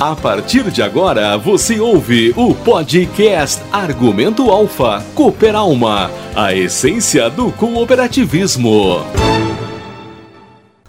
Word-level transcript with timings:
A 0.00 0.16
partir 0.16 0.70
de 0.70 0.80
agora, 0.82 1.36
você 1.36 1.78
ouve 1.78 2.32
o 2.34 2.54
podcast 2.54 3.62
Argumento 3.70 4.50
Alfa 4.50 5.04
Cooper 5.14 5.54
Alma, 5.54 6.10
a 6.34 6.54
essência 6.54 7.28
do 7.28 7.52
cooperativismo. 7.52 9.04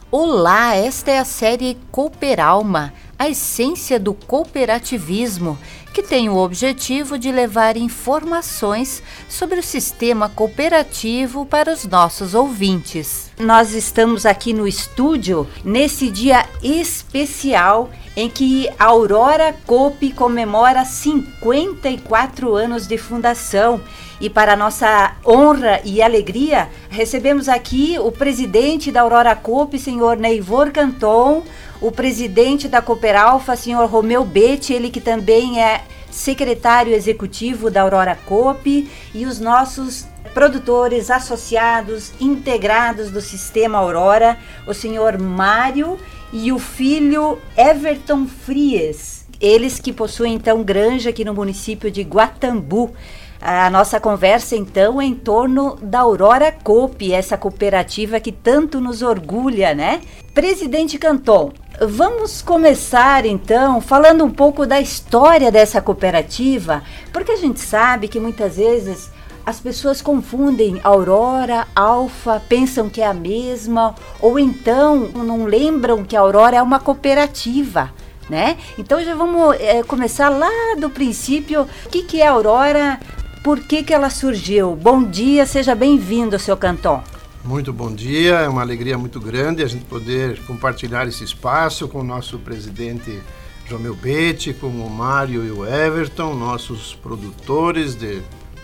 Olá, 0.10 0.78
esta 0.78 1.12
é 1.12 1.20
a 1.20 1.26
série 1.26 1.78
Cooper 1.92 2.40
Alma, 2.40 2.94
a 3.22 3.30
essência 3.30 4.00
do 4.00 4.16
cooperativismo 4.16 5.56
que 5.94 6.02
tem 6.02 6.28
o 6.28 6.38
objetivo 6.38 7.20
de 7.20 7.32
levar 7.32 7.78
informações 7.78 9.04
sobre 9.30 9.60
o 9.60 9.64
sistema 9.64 10.28
cooperativo 10.28 11.46
para 11.46 11.72
os 11.72 11.86
nossos 11.86 12.34
ouvintes. 12.34 13.30
Nós 13.38 13.76
estamos 13.76 14.26
aqui 14.26 14.54
no 14.54 14.68
estúdio 14.68 15.48
nesse 15.64 16.10
dia 16.10 16.48
especial 16.64 17.92
em 18.16 18.28
que 18.28 18.68
a 18.80 18.86
Aurora 18.86 19.56
Coop 19.68 20.12
comemora 20.14 20.84
54 20.84 22.56
anos 22.56 22.88
de 22.88 22.98
fundação. 22.98 23.82
E 24.20 24.30
para 24.30 24.56
nossa 24.56 25.16
honra 25.26 25.80
e 25.84 26.02
alegria, 26.02 26.70
recebemos 26.90 27.48
aqui 27.48 27.98
o 28.00 28.12
presidente 28.12 28.92
da 28.92 29.02
Aurora 29.02 29.36
Coop, 29.36 29.78
senhor 29.80 30.18
Neivor 30.18 30.72
Canton, 30.72 31.44
o 31.82 31.92
presidente 31.92 32.68
da 32.68 32.82
Cooperalfa, 32.82 33.56
senhor 33.56 33.90
Romeu 33.90 34.24
Betti, 34.24 34.72
ele 34.72 34.92
que 34.92 35.02
também 35.02 35.62
é 35.62 35.84
secretário 36.12 36.94
executivo 36.94 37.72
da 37.72 37.82
Aurora 37.82 38.18
Coop, 38.28 38.90
e 39.14 39.26
os 39.26 39.40
nossos 39.40 40.06
produtores 40.34 41.10
associados 41.10 42.14
integrados 42.20 43.10
do 43.10 43.20
sistema 43.20 43.80
Aurora, 43.80 44.38
o 44.68 44.74
senhor 44.74 45.18
Mário 45.18 45.98
e 46.32 46.52
o 46.52 46.60
filho 46.60 47.40
Everton 47.58 48.28
Fries. 48.28 49.26
Eles 49.40 49.80
que 49.80 49.92
possuem 49.92 50.36
então 50.36 50.62
granja 50.64 51.10
aqui 51.10 51.26
no 51.26 51.34
município 51.34 51.90
de 51.90 52.04
Guatambu. 52.04 52.94
A 53.42 53.72
nossa 53.72 54.00
conversa 54.00 54.56
então 54.56 55.02
é 55.02 55.06
em 55.06 55.16
torno 55.16 55.76
da 55.82 56.02
Aurora 56.02 56.52
Coop, 56.52 57.12
essa 57.12 57.36
cooperativa 57.36 58.20
que 58.20 58.32
tanto 58.32 58.80
nos 58.80 59.02
orgulha, 59.02 59.74
né? 59.74 60.00
Presidente 60.32 61.00
Canton, 61.00 61.52
vamos 61.82 62.44
começar 62.44 63.26
então 63.26 63.82
falando 63.82 64.24
um 64.24 64.30
pouco 64.30 64.68
da 64.68 64.80
história 64.80 65.52
dessa 65.52 65.82
cooperativa, 65.82 66.84
porque 67.12 67.32
a 67.32 67.36
gente 67.36 67.60
sabe 67.60 68.08
que 68.08 68.20
muitas 68.20 68.58
vezes 68.58 69.10
as 69.44 69.60
pessoas 69.60 70.04
confundem 70.04 70.80
Aurora, 70.84 71.68
Alfa, 71.76 72.40
pensam 72.48 72.92
que 72.92 73.02
é 73.02 73.08
a 73.08 73.14
mesma, 73.14 73.96
ou 74.22 74.38
então 74.38 74.98
não 75.16 75.46
lembram 75.46 76.04
que 76.04 76.16
a 76.16 76.20
Aurora 76.20 76.58
é 76.58 76.62
uma 76.62 76.80
cooperativa. 76.80 77.92
Né? 78.30 78.56
Então 78.78 79.04
já 79.04 79.14
vamos 79.14 79.60
é, 79.60 79.84
começar 79.84 80.30
lá 80.30 80.76
do 80.80 80.90
princípio. 80.90 81.68
O 81.86 81.90
que, 81.90 82.04
que 82.04 82.22
é 82.22 82.28
a 82.28 82.32
Aurora? 82.32 82.98
Por 83.44 83.60
que, 83.60 83.82
que 83.82 83.92
ela 83.92 84.12
surgiu? 84.12 84.76
Bom 84.76 85.04
dia, 85.04 85.48
seja 85.48 85.74
bem-vindo, 85.74 86.38
seu 86.38 86.56
Canton. 86.56 87.04
Muito 87.44 87.74
bom 87.74 87.92
dia, 87.92 88.36
é 88.36 88.48
uma 88.48 88.62
alegria 88.62 89.00
muito 89.00 89.20
grande 89.20 89.64
a 89.64 89.68
gente 89.68 89.84
poder 89.86 90.40
compartilhar 90.46 91.08
esse 91.08 91.24
espaço 91.24 91.88
com 91.88 92.02
o 92.02 92.04
nosso 92.04 92.38
presidente 92.38 93.20
Romeu 93.68 93.96
Betti, 93.96 94.54
com 94.54 94.68
o 94.68 94.88
Mário 94.88 95.44
e 95.44 95.50
o 95.50 95.66
Everton, 95.66 96.36
nossos 96.36 96.94
produtores 96.94 97.96
de 97.96 98.22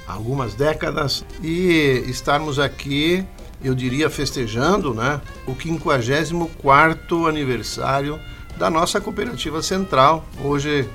algumas 0.08 0.53
décadas, 0.53 1.25
e 1.41 2.03
estarmos 2.08 2.59
aqui, 2.59 3.25
eu 3.64 3.73
diria, 3.73 4.12
festejando 4.12 4.94
né, 4.94 5.19
o 5.47 5.56
54 5.56 7.25
aniversário 7.25 8.19
da 8.58 8.69
nossa 8.69 9.02
cooperativa 9.02 9.64
central, 9.64 10.23
hoje 10.44 10.88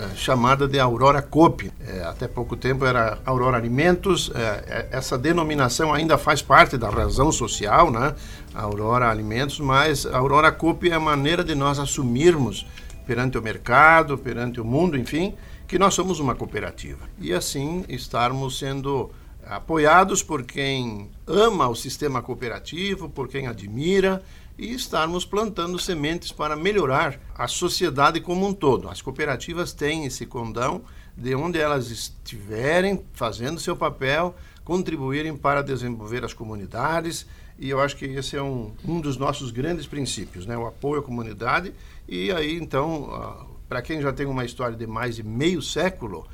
é, 0.00 0.16
chamada 0.16 0.66
de 0.66 0.80
Aurora 0.80 1.20
Coop. 1.20 1.70
É, 1.86 2.02
até 2.04 2.26
pouco 2.26 2.56
tempo 2.56 2.86
era 2.86 3.18
Aurora 3.26 3.58
Alimentos. 3.58 4.32
É, 4.34 4.88
essa 4.90 5.18
denominação 5.18 5.92
ainda 5.92 6.16
faz 6.16 6.40
parte 6.40 6.78
da 6.78 6.88
razão 6.88 7.30
social, 7.30 7.90
né? 7.90 8.14
Aurora 8.54 9.10
Alimentos, 9.10 9.60
mas 9.60 10.06
Aurora 10.06 10.50
Coop 10.50 10.88
é 10.90 10.94
a 10.94 11.00
maneira 11.00 11.44
de 11.44 11.54
nós 11.54 11.78
assumirmos 11.78 12.66
perante 13.06 13.36
o 13.36 13.42
mercado, 13.42 14.16
perante 14.16 14.58
o 14.58 14.64
mundo, 14.64 14.96
enfim, 14.96 15.34
que 15.68 15.78
nós 15.78 15.92
somos 15.92 16.18
uma 16.18 16.34
cooperativa. 16.34 17.06
E 17.18 17.34
assim 17.34 17.84
estarmos 17.86 18.58
sendo 18.58 19.10
apoiados 19.46 20.22
por 20.22 20.44
quem 20.44 21.10
ama 21.26 21.68
o 21.68 21.74
sistema 21.74 22.22
cooperativo, 22.22 23.08
por 23.08 23.28
quem 23.28 23.46
admira 23.46 24.22
e 24.60 24.74
estarmos 24.74 25.24
plantando 25.24 25.78
sementes 25.78 26.30
para 26.30 26.54
melhorar 26.54 27.18
a 27.34 27.48
sociedade 27.48 28.20
como 28.20 28.46
um 28.46 28.52
todo. 28.52 28.90
As 28.90 29.00
cooperativas 29.00 29.72
têm 29.72 30.04
esse 30.04 30.26
condão 30.26 30.82
de 31.16 31.34
onde 31.34 31.58
elas 31.58 31.90
estiverem 31.90 33.02
fazendo 33.14 33.58
seu 33.58 33.74
papel, 33.74 34.36
contribuírem 34.62 35.34
para 35.34 35.62
desenvolver 35.62 36.26
as 36.26 36.34
comunidades, 36.34 37.26
e 37.58 37.70
eu 37.70 37.80
acho 37.80 37.96
que 37.96 38.04
esse 38.04 38.36
é 38.36 38.42
um, 38.42 38.72
um 38.84 39.00
dos 39.00 39.16
nossos 39.16 39.50
grandes 39.50 39.86
princípios, 39.86 40.44
né? 40.44 40.58
o 40.58 40.66
apoio 40.66 41.00
à 41.00 41.02
comunidade. 41.02 41.72
E 42.06 42.30
aí, 42.30 42.56
então, 42.56 43.46
para 43.66 43.80
quem 43.80 44.02
já 44.02 44.12
tem 44.12 44.26
uma 44.26 44.44
história 44.44 44.76
de 44.76 44.86
mais 44.86 45.16
de 45.16 45.22
meio 45.22 45.62
século, 45.62 46.28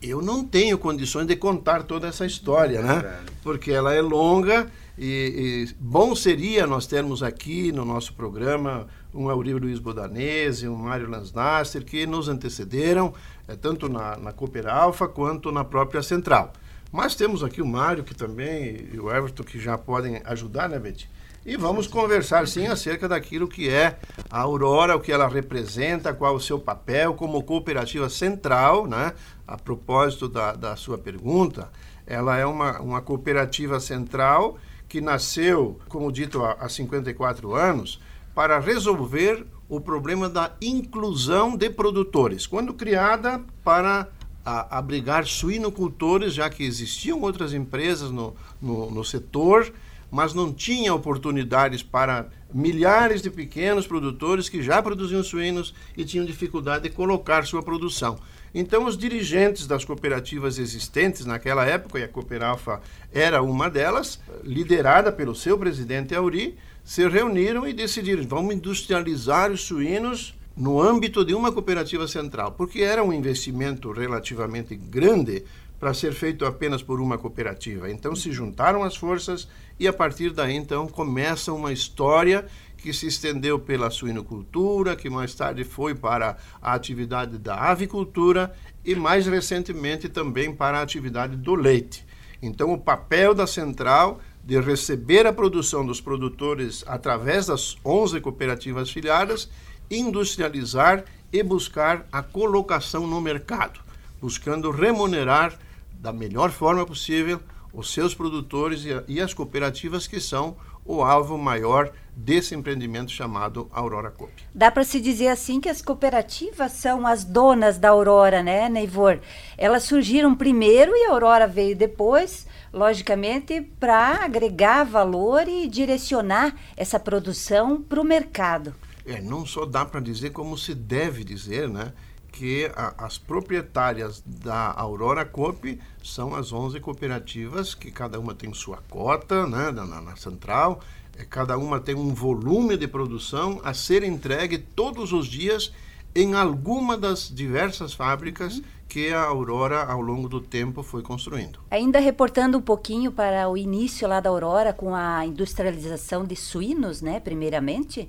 eu 0.00 0.22
não 0.22 0.44
tenho 0.44 0.78
condições 0.78 1.26
de 1.26 1.36
contar 1.36 1.82
toda 1.82 2.06
essa 2.06 2.24
história, 2.24 2.80
né? 2.80 3.20
Porque 3.42 3.72
ela 3.72 3.92
é 3.92 4.00
longa 4.00 4.70
e, 4.96 5.66
e, 5.68 5.74
bom 5.78 6.14
seria 6.14 6.66
nós 6.66 6.86
termos 6.86 7.22
aqui 7.22 7.70
no 7.70 7.84
nosso 7.84 8.12
programa 8.14 8.88
um 9.14 9.28
Aurílio 9.28 9.58
Luiz 9.58 9.78
Bodanese, 9.78 10.68
um 10.68 10.76
Mário 10.76 11.08
Lansnaster, 11.08 11.84
que 11.84 12.06
nos 12.06 12.28
antecederam, 12.28 13.14
é, 13.46 13.54
tanto 13.54 13.88
na, 13.88 14.16
na 14.16 14.32
Cooper 14.32 14.66
Alfa 14.66 15.08
quanto 15.08 15.50
na 15.50 15.64
própria 15.64 16.02
Central. 16.02 16.52
Mas 16.90 17.14
temos 17.14 17.44
aqui 17.44 17.62
o 17.62 17.66
Mário, 17.66 18.02
que 18.02 18.14
também, 18.14 18.88
e 18.92 18.98
o 18.98 19.10
Everton, 19.10 19.44
que 19.44 19.58
já 19.58 19.78
podem 19.78 20.20
ajudar, 20.24 20.68
né, 20.68 20.78
Betty? 20.78 21.08
E 21.46 21.56
vamos 21.56 21.86
conversar, 21.86 22.46
sim, 22.46 22.66
acerca 22.66 23.08
daquilo 23.08 23.48
que 23.48 23.68
é 23.68 23.98
a 24.30 24.40
Aurora, 24.40 24.96
o 24.96 25.00
que 25.00 25.12
ela 25.12 25.28
representa, 25.28 26.12
qual 26.12 26.34
o 26.34 26.40
seu 26.40 26.58
papel 26.58 27.14
como 27.14 27.42
cooperativa 27.42 28.08
central, 28.08 28.86
né? 28.86 29.14
A 29.46 29.56
propósito 29.56 30.28
da, 30.28 30.52
da 30.52 30.76
sua 30.76 30.98
pergunta, 30.98 31.70
ela 32.06 32.36
é 32.36 32.44
uma, 32.44 32.80
uma 32.80 33.00
cooperativa 33.00 33.80
central 33.80 34.58
que 34.88 35.00
nasceu, 35.00 35.78
como 35.88 36.10
dito, 36.10 36.44
há 36.44 36.68
54 36.68 37.54
anos, 37.54 38.00
para 38.34 38.58
resolver 38.58 39.46
o 39.68 39.80
problema 39.80 40.28
da 40.28 40.52
inclusão 40.62 41.56
de 41.56 41.68
produtores, 41.68 42.46
quando 42.46 42.72
criada 42.72 43.42
para 43.62 44.08
abrigar 44.44 45.26
suinocultores, 45.26 46.32
já 46.32 46.48
que 46.48 46.64
existiam 46.64 47.20
outras 47.20 47.52
empresas 47.52 48.10
no, 48.10 48.34
no, 48.62 48.90
no 48.90 49.04
setor, 49.04 49.70
mas 50.10 50.34
não 50.34 50.52
tinha 50.52 50.94
oportunidades 50.94 51.82
para 51.82 52.28
milhares 52.52 53.20
de 53.20 53.30
pequenos 53.30 53.86
produtores 53.86 54.48
que 54.48 54.62
já 54.62 54.82
produziam 54.82 55.22
suínos 55.22 55.74
e 55.96 56.04
tinham 56.04 56.24
dificuldade 56.24 56.84
de 56.84 56.90
colocar 56.90 57.46
sua 57.46 57.62
produção. 57.62 58.18
Então, 58.54 58.86
os 58.86 58.96
dirigentes 58.96 59.66
das 59.66 59.84
cooperativas 59.84 60.58
existentes 60.58 61.26
naquela 61.26 61.66
época, 61.66 61.98
e 61.98 62.02
a 62.02 62.08
Cooperalfa 62.08 62.80
era 63.12 63.42
uma 63.42 63.68
delas, 63.68 64.18
liderada 64.42 65.12
pelo 65.12 65.34
seu 65.34 65.58
presidente 65.58 66.14
Auri, 66.14 66.56
se 66.82 67.06
reuniram 67.06 67.68
e 67.68 67.74
decidiram: 67.74 68.26
vamos 68.26 68.54
industrializar 68.54 69.52
os 69.52 69.62
suínos 69.62 70.34
no 70.56 70.82
âmbito 70.82 71.24
de 71.24 71.34
uma 71.34 71.52
cooperativa 71.52 72.08
central, 72.08 72.52
porque 72.52 72.80
era 72.80 73.04
um 73.04 73.12
investimento 73.12 73.92
relativamente 73.92 74.74
grande 74.74 75.44
para 75.78 75.94
ser 75.94 76.12
feito 76.12 76.44
apenas 76.44 76.82
por 76.82 77.00
uma 77.00 77.18
cooperativa. 77.18 77.90
Então 77.90 78.14
se 78.16 78.32
juntaram 78.32 78.82
as 78.82 78.96
forças 78.96 79.48
e 79.78 79.86
a 79.86 79.92
partir 79.92 80.30
daí 80.30 80.54
então 80.54 80.88
começa 80.88 81.52
uma 81.52 81.72
história 81.72 82.46
que 82.76 82.92
se 82.92 83.06
estendeu 83.06 83.58
pela 83.58 83.90
suinocultura, 83.90 84.96
que 84.96 85.10
mais 85.10 85.34
tarde 85.34 85.64
foi 85.64 85.94
para 85.94 86.36
a 86.62 86.74
atividade 86.74 87.36
da 87.38 87.56
avicultura 87.56 88.54
e 88.84 88.94
mais 88.94 89.26
recentemente 89.26 90.08
também 90.08 90.54
para 90.54 90.78
a 90.78 90.82
atividade 90.82 91.36
do 91.36 91.54
leite. 91.54 92.06
Então, 92.40 92.72
o 92.72 92.78
papel 92.78 93.34
da 93.34 93.46
central 93.46 94.20
de 94.44 94.58
receber 94.60 95.26
a 95.26 95.32
produção 95.32 95.84
dos 95.84 96.00
produtores 96.00 96.84
através 96.86 97.46
das 97.46 97.76
11 97.84 98.20
cooperativas 98.20 98.90
filiadas, 98.90 99.50
industrializar 99.90 101.04
e 101.32 101.42
buscar 101.42 102.06
a 102.10 102.22
colocação 102.22 103.06
no 103.06 103.20
mercado, 103.20 103.80
buscando 104.20 104.70
remunerar 104.70 105.58
da 105.98 106.12
melhor 106.12 106.50
forma 106.50 106.86
possível 106.86 107.40
os 107.72 107.92
seus 107.92 108.14
produtores 108.14 108.84
e 109.06 109.20
as 109.20 109.34
cooperativas 109.34 110.06
que 110.06 110.20
são 110.20 110.56
o 110.84 111.02
alvo 111.02 111.36
maior 111.36 111.92
desse 112.16 112.54
empreendimento 112.54 113.12
chamado 113.12 113.68
Aurora 113.70 114.10
Coop. 114.10 114.32
Dá 114.54 114.70
para 114.70 114.84
se 114.84 115.00
dizer 115.00 115.28
assim 115.28 115.60
que 115.60 115.68
as 115.68 115.82
cooperativas 115.82 116.72
são 116.72 117.06
as 117.06 117.24
donas 117.24 117.78
da 117.78 117.90
Aurora, 117.90 118.42
né, 118.42 118.68
Neivor? 118.68 119.20
Elas 119.56 119.84
surgiram 119.84 120.34
primeiro 120.34 120.92
e 120.96 121.06
a 121.06 121.12
Aurora 121.12 121.46
veio 121.46 121.76
depois, 121.76 122.46
logicamente, 122.72 123.60
para 123.78 124.24
agregar 124.24 124.84
valor 124.84 125.46
e 125.46 125.68
direcionar 125.68 126.56
essa 126.76 126.98
produção 126.98 127.82
para 127.82 128.00
o 128.00 128.04
mercado. 128.04 128.74
É, 129.04 129.20
não 129.20 129.46
só 129.46 129.64
dá 129.64 129.84
para 129.84 130.00
dizer 130.00 130.30
como 130.30 130.56
se 130.56 130.74
deve 130.74 131.22
dizer, 131.22 131.68
né? 131.68 131.92
Que 132.38 132.70
a, 132.76 132.94
as 133.04 133.18
proprietárias 133.18 134.22
da 134.24 134.72
Aurora 134.76 135.24
Coop 135.24 135.76
são 136.00 136.36
as 136.36 136.52
11 136.52 136.78
cooperativas 136.78 137.74
que 137.74 137.90
cada 137.90 138.20
uma 138.20 138.32
tem 138.32 138.54
sua 138.54 138.76
cota 138.88 139.44
né, 139.44 139.72
na, 139.72 139.84
na 140.00 140.14
central, 140.14 140.80
é, 141.18 141.24
cada 141.24 141.58
uma 141.58 141.80
tem 141.80 141.96
um 141.96 142.14
volume 142.14 142.76
de 142.76 142.86
produção 142.86 143.60
a 143.64 143.74
ser 143.74 144.04
entregue 144.04 144.56
todos 144.56 145.12
os 145.12 145.26
dias 145.26 145.72
em 146.14 146.34
alguma 146.34 146.96
das 146.96 147.28
diversas 147.28 147.92
fábricas 147.92 148.62
que 148.88 149.12
a 149.12 149.22
Aurora, 149.22 149.82
ao 149.82 150.00
longo 150.00 150.28
do 150.28 150.40
tempo, 150.40 150.82
foi 150.82 151.02
construindo. 151.02 151.58
Ainda 151.70 151.98
reportando 151.98 152.56
um 152.56 152.62
pouquinho 152.62 153.12
para 153.12 153.48
o 153.48 153.56
início 153.56 154.08
lá 154.08 154.18
da 154.18 154.30
Aurora, 154.30 154.72
com 154.72 154.94
a 154.94 155.26
industrialização 155.26 156.24
de 156.24 156.34
suínos, 156.34 157.02
né, 157.02 157.20
primeiramente, 157.20 158.08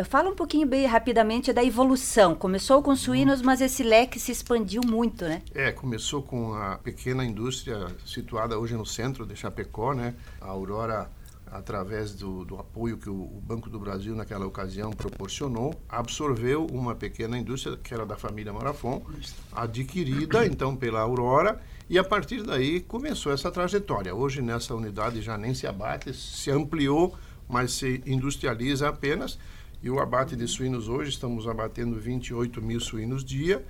uh, 0.00 0.04
fala 0.04 0.30
um 0.30 0.34
pouquinho 0.34 0.66
bem 0.66 0.86
rapidamente 0.86 1.52
da 1.52 1.64
evolução. 1.64 2.34
Começou 2.34 2.82
com 2.82 2.94
suínos, 2.96 3.42
mas 3.42 3.60
esse 3.60 3.82
leque 3.82 4.18
se 4.18 4.32
expandiu 4.32 4.82
muito, 4.84 5.24
né? 5.24 5.42
É, 5.54 5.72
começou 5.72 6.22
com 6.22 6.54
a 6.54 6.78
pequena 6.78 7.24
indústria 7.24 7.88
situada 8.06 8.58
hoje 8.58 8.74
no 8.74 8.86
centro 8.86 9.26
de 9.26 9.36
Chapecó, 9.36 9.92
né? 9.92 10.14
A 10.40 10.46
Aurora 10.46 11.10
através 11.52 12.14
do, 12.14 12.44
do 12.46 12.58
apoio 12.58 12.96
que 12.96 13.10
o, 13.10 13.14
o, 13.14 13.40
Banco 13.44 13.68
do 13.68 13.78
Brasil 13.78 14.16
naquela 14.16 14.46
ocasião 14.46 14.90
proporcionou, 14.90 15.74
absorveu 15.86 16.66
uma 16.66 16.94
pequena 16.94 17.38
indústria 17.38 17.76
que 17.76 17.92
era 17.92 18.06
da 18.06 18.16
família 18.16 18.52
Marafon, 18.52 19.02
adquirida 19.52 20.44
então 20.48 20.74
pela 20.74 21.00
Aurora, 21.00 21.60
e 21.90 21.98
a 21.98 22.04
partir 22.04 22.42
daí 22.42 22.80
começou 22.80 23.32
essa 23.32 23.50
trajetória. 23.50 24.14
Hoje 24.14 24.40
nessa 24.40 24.74
unidade 24.74 25.20
já 25.20 25.36
nem 25.36 25.52
se 25.52 25.66
abate, 25.66 26.14
se 26.14 26.50
ampliou, 26.50 27.14
mas 27.46 27.72
se 27.72 28.02
industrializa 28.06 28.88
apenas. 28.88 29.38
E 29.82 29.90
o 29.90 29.98
abate 29.98 30.36
de 30.36 30.46
suínos 30.46 30.88
hoje, 30.88 31.10
estamos 31.10 31.48
abatendo 31.48 31.98
28 31.98 32.62
mil 32.62 32.78
suínos 32.78 33.24
dia 33.24 33.64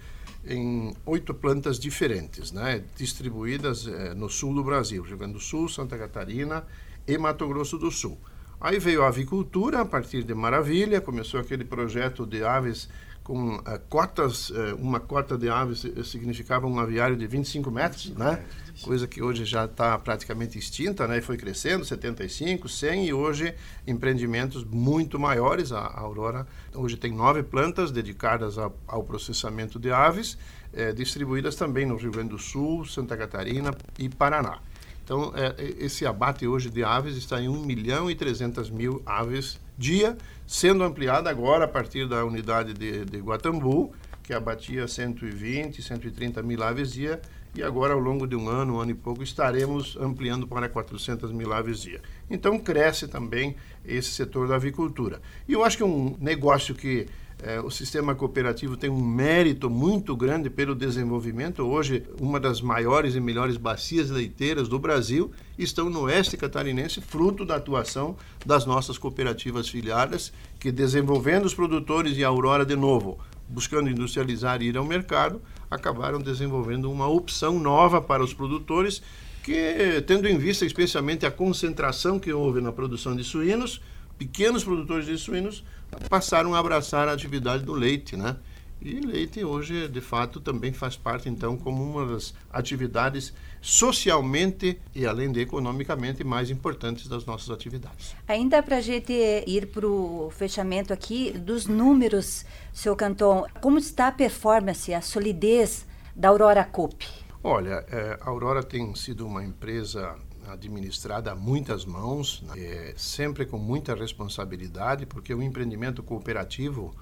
em 0.46 0.92
oito 1.06 1.32
plantas 1.32 1.78
diferentes, 1.78 2.52
né, 2.52 2.84
distribuídas 2.96 3.86
eh, 3.86 4.12
no 4.12 4.28
sul 4.28 4.54
do 4.54 4.62
Brasil, 4.62 5.02
Rio 5.02 5.16
Grande 5.16 5.34
do 5.34 5.40
Sul, 5.40 5.68
Santa 5.68 5.96
Catarina 5.96 6.66
e 7.06 7.16
Mato 7.16 7.48
Grosso 7.48 7.78
do 7.78 7.90
Sul. 7.90 8.18
Aí 8.60 8.78
veio 8.78 9.02
a 9.02 9.08
avicultura, 9.08 9.80
a 9.80 9.84
partir 9.86 10.22
de 10.22 10.34
Maravilha, 10.34 11.00
começou 11.00 11.40
aquele 11.40 11.64
projeto 11.64 12.26
de 12.26 12.44
aves 12.44 12.88
com 13.22 13.56
uh, 13.56 13.62
cotas, 13.88 14.50
uh, 14.50 14.76
uma 14.78 14.98
cota 14.98 15.38
de 15.38 15.48
aves 15.48 15.86
significava 16.04 16.66
um 16.66 16.78
aviário 16.78 17.16
de 17.16 17.26
25 17.26 17.70
metros, 17.70 18.10
né? 18.10 18.42
coisa 18.82 19.06
que 19.06 19.22
hoje 19.22 19.44
já 19.44 19.66
está 19.66 19.96
praticamente 19.98 20.58
extinta, 20.58 21.06
né? 21.06 21.18
e 21.18 21.20
foi 21.20 21.36
crescendo, 21.36 21.84
75, 21.84 22.68
100, 22.68 23.06
e 23.06 23.12
hoje 23.12 23.54
empreendimentos 23.86 24.64
muito 24.64 25.18
maiores. 25.18 25.72
A, 25.72 25.80
a 25.80 26.00
Aurora 26.00 26.46
hoje 26.74 26.96
tem 26.96 27.12
nove 27.12 27.42
plantas 27.42 27.92
dedicadas 27.92 28.58
a, 28.58 28.70
ao 28.86 29.04
processamento 29.04 29.78
de 29.78 29.92
aves, 29.92 30.36
eh, 30.72 30.92
distribuídas 30.92 31.54
também 31.54 31.86
no 31.86 31.96
Rio 31.96 32.10
Grande 32.10 32.30
do 32.30 32.38
Sul, 32.38 32.84
Santa 32.86 33.16
Catarina 33.16 33.74
e 33.98 34.08
Paraná. 34.08 34.58
Então, 35.04 35.32
esse 35.78 36.06
abate 36.06 36.46
hoje 36.46 36.70
de 36.70 36.84
aves 36.84 37.16
está 37.16 37.40
em 37.40 37.48
1 37.48 37.66
milhão 37.66 38.10
e 38.10 38.14
300 38.14 38.70
mil 38.70 39.02
aves 39.04 39.60
dia, 39.82 40.16
sendo 40.46 40.84
ampliado 40.84 41.28
agora 41.28 41.64
a 41.64 41.68
partir 41.68 42.08
da 42.08 42.24
unidade 42.24 42.72
de, 42.72 43.04
de 43.04 43.18
Guatambu, 43.18 43.92
que 44.22 44.32
abatia 44.32 44.86
120, 44.86 45.82
130 45.82 46.40
mil 46.42 46.62
aves 46.62 46.92
dia, 46.92 47.20
e 47.54 47.62
agora, 47.62 47.92
ao 47.92 48.00
longo 48.00 48.26
de 48.26 48.34
um 48.34 48.48
ano, 48.48 48.76
um 48.76 48.80
ano 48.80 48.92
e 48.92 48.94
pouco, 48.94 49.22
estaremos 49.22 49.98
ampliando 50.00 50.46
para 50.46 50.70
400 50.70 51.32
mil 51.32 51.52
aves 51.52 51.82
dia. 51.82 52.00
Então, 52.30 52.58
cresce 52.58 53.06
também 53.06 53.56
esse 53.84 54.10
setor 54.10 54.48
da 54.48 54.54
avicultura. 54.54 55.20
E 55.46 55.52
eu 55.52 55.62
acho 55.62 55.76
que 55.76 55.84
um 55.84 56.16
negócio 56.18 56.74
que 56.74 57.08
é, 57.42 57.60
o 57.60 57.70
sistema 57.70 58.14
cooperativo 58.14 58.76
tem 58.76 58.88
um 58.88 59.04
mérito 59.04 59.68
muito 59.68 60.14
grande 60.14 60.48
pelo 60.48 60.76
desenvolvimento. 60.76 61.64
Hoje, 61.64 62.04
uma 62.20 62.38
das 62.38 62.60
maiores 62.60 63.16
e 63.16 63.20
melhores 63.20 63.56
bacias 63.56 64.10
leiteiras 64.10 64.68
do 64.68 64.78
Brasil 64.78 65.32
estão 65.58 65.90
no 65.90 66.02
oeste 66.02 66.36
catarinense, 66.36 67.00
fruto 67.00 67.44
da 67.44 67.56
atuação 67.56 68.16
das 68.46 68.64
nossas 68.64 68.96
cooperativas 68.96 69.68
filiadas, 69.68 70.32
que 70.60 70.70
desenvolvendo 70.70 71.44
os 71.44 71.54
produtores 71.54 72.16
e 72.16 72.24
a 72.24 72.28
Aurora 72.28 72.64
de 72.64 72.76
novo, 72.76 73.18
buscando 73.48 73.90
industrializar 73.90 74.62
e 74.62 74.66
ir 74.66 74.76
ao 74.76 74.84
mercado, 74.84 75.42
acabaram 75.68 76.20
desenvolvendo 76.20 76.88
uma 76.92 77.08
opção 77.08 77.58
nova 77.58 78.00
para 78.00 78.22
os 78.22 78.32
produtores 78.32 79.02
que, 79.42 80.00
tendo 80.06 80.28
em 80.28 80.38
vista 80.38 80.64
especialmente 80.64 81.26
a 81.26 81.30
concentração 81.30 82.20
que 82.20 82.32
houve 82.32 82.60
na 82.60 82.70
produção 82.70 83.16
de 83.16 83.24
suínos, 83.24 83.80
pequenos 84.18 84.64
produtores 84.64 85.06
de 85.06 85.16
suínos 85.18 85.64
passaram 86.08 86.54
a 86.54 86.58
abraçar 86.58 87.08
a 87.08 87.12
atividade 87.12 87.64
do 87.64 87.72
leite, 87.72 88.16
né? 88.16 88.36
E 88.84 88.98
leite 88.98 89.44
hoje, 89.44 89.86
de 89.86 90.00
fato, 90.00 90.40
também 90.40 90.72
faz 90.72 90.96
parte, 90.96 91.28
então, 91.28 91.56
como 91.56 91.84
uma 91.84 92.04
das 92.04 92.34
atividades 92.52 93.32
socialmente 93.60 94.80
e, 94.92 95.06
além 95.06 95.30
de 95.30 95.40
economicamente, 95.40 96.24
mais 96.24 96.50
importantes 96.50 97.06
das 97.06 97.24
nossas 97.24 97.50
atividades. 97.50 98.16
Ainda 98.26 98.60
para 98.60 98.78
a 98.78 98.80
gente 98.80 99.12
ir 99.46 99.66
para 99.68 99.86
o 99.86 100.32
fechamento 100.36 100.92
aqui 100.92 101.30
dos 101.30 101.66
números, 101.66 102.44
seu 102.72 102.96
Canton, 102.96 103.46
como 103.60 103.78
está 103.78 104.08
a 104.08 104.12
performance, 104.12 104.92
a 104.92 105.00
solidez 105.00 105.86
da 106.16 106.30
Aurora 106.30 106.64
Coop? 106.64 107.06
Olha, 107.44 107.84
é, 107.88 108.18
a 108.20 108.30
Aurora 108.30 108.64
tem 108.64 108.92
sido 108.96 109.24
uma 109.24 109.44
empresa 109.44 110.16
administrada 110.48 111.32
a 111.32 111.34
muitas 111.34 111.84
mãos, 111.84 112.42
né? 112.42 112.58
é, 112.58 112.94
sempre 112.96 113.46
com 113.46 113.58
muita 113.58 113.94
responsabilidade, 113.94 115.06
porque 115.06 115.34
o 115.34 115.42
empreendimento 115.42 116.02
cooperativo, 116.02 116.94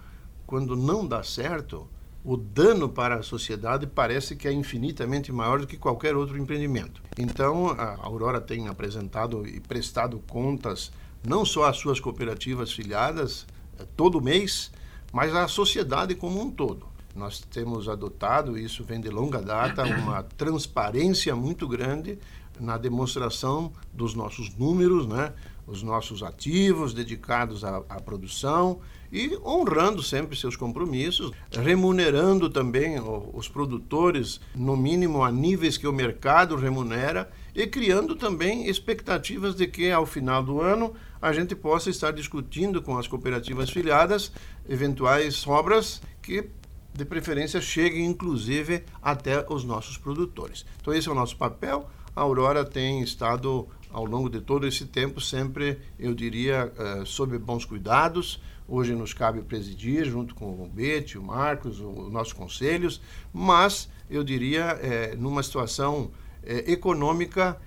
quando 0.46 0.76
não 0.76 1.06
dá 1.06 1.22
certo, 1.22 1.88
o 2.24 2.36
dano 2.36 2.88
para 2.88 3.16
a 3.16 3.22
sociedade 3.22 3.86
parece 3.86 4.36
que 4.36 4.46
é 4.46 4.52
infinitamente 4.52 5.32
maior 5.32 5.60
do 5.60 5.66
que 5.66 5.76
qualquer 5.76 6.14
outro 6.14 6.36
empreendimento. 6.36 7.02
Então, 7.18 7.70
a 7.70 7.96
Aurora 8.02 8.40
tem 8.40 8.68
apresentado 8.68 9.46
e 9.46 9.58
prestado 9.60 10.18
contas 10.28 10.92
não 11.26 11.44
só 11.44 11.64
às 11.64 11.76
suas 11.76 11.98
cooperativas 11.98 12.72
filiadas 12.72 13.46
é, 13.78 13.84
todo 13.96 14.20
mês, 14.20 14.70
mas 15.12 15.34
à 15.34 15.48
sociedade 15.48 16.14
como 16.14 16.40
um 16.40 16.50
todo. 16.50 16.88
Nós 17.14 17.40
temos 17.40 17.88
adotado, 17.88 18.56
isso 18.56 18.84
vem 18.84 19.00
de 19.00 19.08
longa 19.08 19.42
data, 19.42 19.82
uma 19.84 20.22
transparência 20.22 21.34
muito 21.34 21.66
grande 21.66 22.18
na 22.60 22.76
demonstração 22.76 23.72
dos 23.92 24.14
nossos 24.14 24.54
números, 24.56 25.06
né? 25.06 25.32
os 25.70 25.82
nossos 25.82 26.22
ativos 26.22 26.92
dedicados 26.92 27.64
à, 27.64 27.76
à, 27.88 28.00
produção 28.00 28.80
e 29.12 29.38
honrando 29.44 30.02
sempre 30.02 30.36
seus 30.36 30.56
compromissos, 30.56 31.30
remunerando 31.50 32.50
também 32.50 32.96
os 33.32 33.48
produtores, 33.48 34.40
no 34.54 34.76
mínimo 34.76 35.22
a 35.22 35.30
níveis 35.30 35.76
que 35.76 35.86
o 35.86 35.92
mercado 35.92 36.56
remunera, 36.56 37.30
e 37.54 37.66
criando 37.66 38.14
também 38.14 38.68
expectativas 38.68 39.54
de 39.54 39.66
que 39.66 39.90
ao 39.90 40.06
final 40.06 40.42
do 40.42 40.60
ano 40.60 40.92
a 41.20 41.32
gente 41.32 41.54
possa 41.54 41.90
estar 41.90 42.12
discutindo 42.12 42.80
com 42.80 42.96
as 42.96 43.06
cooperativas 43.06 43.70
filiadas 43.70 44.32
eventuais 44.68 45.34
sobras 45.34 46.00
que 46.22 46.48
de 46.92 47.04
preferência 47.04 47.60
cheguem 47.60 48.06
inclusive 48.06 48.84
até 49.02 49.44
os 49.48 49.64
nossos 49.64 49.96
produtores. 49.96 50.64
Então 50.80 50.92
esse 50.92 51.08
é 51.08 51.12
o 51.12 51.14
nosso 51.14 51.36
papel 51.36 51.88
a 52.14 52.20
Aurora 52.20 52.64
tem 52.64 53.02
estado, 53.02 53.68
ao 53.90 54.04
longo 54.04 54.28
de 54.28 54.40
todo 54.40 54.66
esse 54.66 54.86
tempo, 54.86 55.20
sempre, 55.20 55.78
eu 55.98 56.14
diria, 56.14 56.72
uh, 56.78 57.06
sob 57.06 57.36
bons 57.38 57.64
cuidados. 57.64 58.40
Hoje 58.68 58.94
nos 58.94 59.12
cabe 59.12 59.42
presidir, 59.42 60.04
junto 60.04 60.34
com 60.34 60.62
o 60.62 60.68
Bete, 60.68 61.18
o 61.18 61.22
Marcos, 61.22 61.80
os 61.80 62.12
nossos 62.12 62.32
conselhos, 62.32 63.00
mas, 63.32 63.88
eu 64.08 64.22
diria, 64.22 64.78
é, 64.80 65.16
numa 65.16 65.42
situação 65.42 66.10
é, 66.42 66.70
econômica 66.70 67.60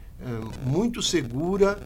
muito 0.66 1.02
segura, 1.02 1.78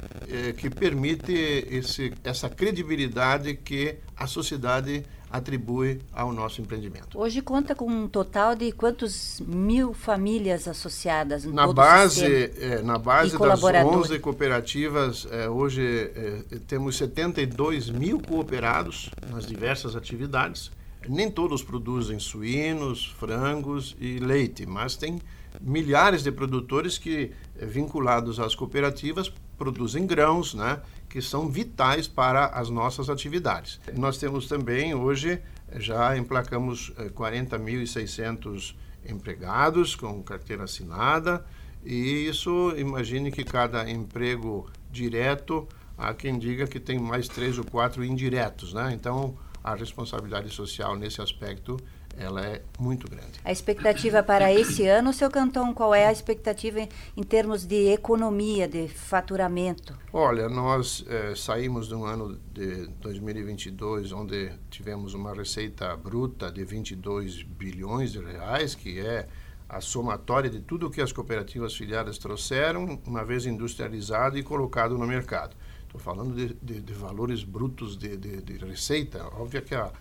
que 0.57 0.69
permite 0.69 1.33
esse, 1.69 2.13
essa 2.23 2.49
credibilidade 2.49 3.55
que 3.55 3.97
a 4.15 4.27
sociedade 4.27 5.03
atribui 5.29 5.99
ao 6.13 6.31
nosso 6.31 6.61
empreendimento. 6.61 7.19
Hoje 7.19 7.41
conta 7.41 7.75
com 7.75 7.85
um 7.85 8.07
total 8.07 8.55
de 8.55 8.71
quantos 8.71 9.41
mil 9.45 9.93
famílias 9.93 10.67
associadas 10.67 11.43
no 11.43 11.53
na 11.53 11.71
base 11.71 12.51
é, 12.59 12.81
na 12.81 12.97
base 12.97 13.37
das 13.37 13.61
11 13.63 14.19
cooperativas 14.19 15.27
é, 15.29 15.49
hoje 15.49 15.81
é, 15.83 16.59
temos 16.67 16.97
72 16.97 17.89
mil 17.89 18.19
cooperados 18.19 19.09
nas 19.29 19.45
diversas 19.45 19.95
atividades 19.95 20.71
nem 21.07 21.29
todos 21.29 21.61
produzem 21.61 22.19
suínos 22.19 23.13
frangos 23.19 23.95
e 23.99 24.19
leite 24.19 24.65
mas 24.65 24.95
tem 24.95 25.19
milhares 25.61 26.23
de 26.23 26.31
produtores 26.31 26.97
que 26.97 27.31
vinculados 27.55 28.39
às 28.39 28.55
cooperativas 28.55 29.31
produzem 29.57 30.05
grãos, 30.05 30.53
né, 30.53 30.81
que 31.09 31.21
são 31.21 31.49
vitais 31.49 32.07
para 32.07 32.47
as 32.47 32.69
nossas 32.69 33.09
atividades. 33.09 33.79
Nós 33.95 34.17
temos 34.17 34.47
também 34.47 34.93
hoje 34.93 35.41
já 35.75 36.17
emplacamos 36.17 36.93
40.600 37.13 38.73
eh, 39.03 39.11
empregados 39.11 39.95
com 39.95 40.23
carteira 40.23 40.63
assinada 40.63 41.45
e 41.85 42.27
isso 42.27 42.73
imagine 42.77 43.31
que 43.31 43.43
cada 43.43 43.89
emprego 43.89 44.69
direto 44.91 45.67
há 45.97 46.13
quem 46.13 46.37
diga 46.37 46.67
que 46.67 46.79
tem 46.79 46.99
mais 46.99 47.27
três 47.27 47.57
ou 47.57 47.65
quatro 47.65 48.03
indiretos, 48.03 48.73
né? 48.73 48.91
Então 48.93 49.37
a 49.63 49.75
responsabilidade 49.75 50.49
social 50.49 50.95
nesse 50.95 51.21
aspecto 51.21 51.77
ela 52.17 52.41
é 52.45 52.61
muito 52.79 53.09
grande. 53.09 53.39
A 53.45 53.51
expectativa 53.51 54.23
para 54.23 54.51
esse 54.51 54.87
ano, 54.87 55.13
seu 55.13 55.29
Cantão, 55.29 55.73
qual 55.73 55.93
é 55.93 56.07
a 56.07 56.11
expectativa 56.11 56.79
em, 56.79 56.89
em 57.15 57.23
termos 57.23 57.65
de 57.65 57.91
economia, 57.91 58.67
de 58.67 58.87
faturamento? 58.87 59.97
Olha, 60.11 60.49
nós 60.49 61.05
eh, 61.07 61.33
saímos 61.35 61.87
de 61.87 61.95
um 61.95 62.05
ano 62.05 62.39
de 62.51 62.87
2022 63.01 64.11
onde 64.11 64.51
tivemos 64.69 65.13
uma 65.13 65.33
receita 65.33 65.95
bruta 65.95 66.51
de 66.51 66.63
22 66.65 67.43
bilhões 67.43 68.11
de 68.11 68.19
reais, 68.19 68.73
que 68.73 68.99
é 68.99 69.27
a 69.69 69.81
somatória 69.81 70.49
de 70.49 70.61
tudo 70.61 70.89
que 70.89 71.01
as 71.01 71.11
cooperativas 71.11 71.75
filiadas 71.75 72.17
trouxeram, 72.17 72.99
uma 73.05 73.23
vez 73.23 73.45
industrializado 73.45 74.37
e 74.37 74.43
colocado 74.43 74.97
no 74.97 75.05
mercado. 75.05 75.55
Estou 75.83 75.99
falando 75.99 76.35
de, 76.35 76.53
de, 76.61 76.81
de, 76.81 76.93
valores 76.93 77.43
brutos 77.43 77.97
de, 77.97 78.17
de, 78.17 78.57
receita. 78.65 79.25
Óbvio 79.37 79.61
que 79.61 79.75
a, 79.75 79.91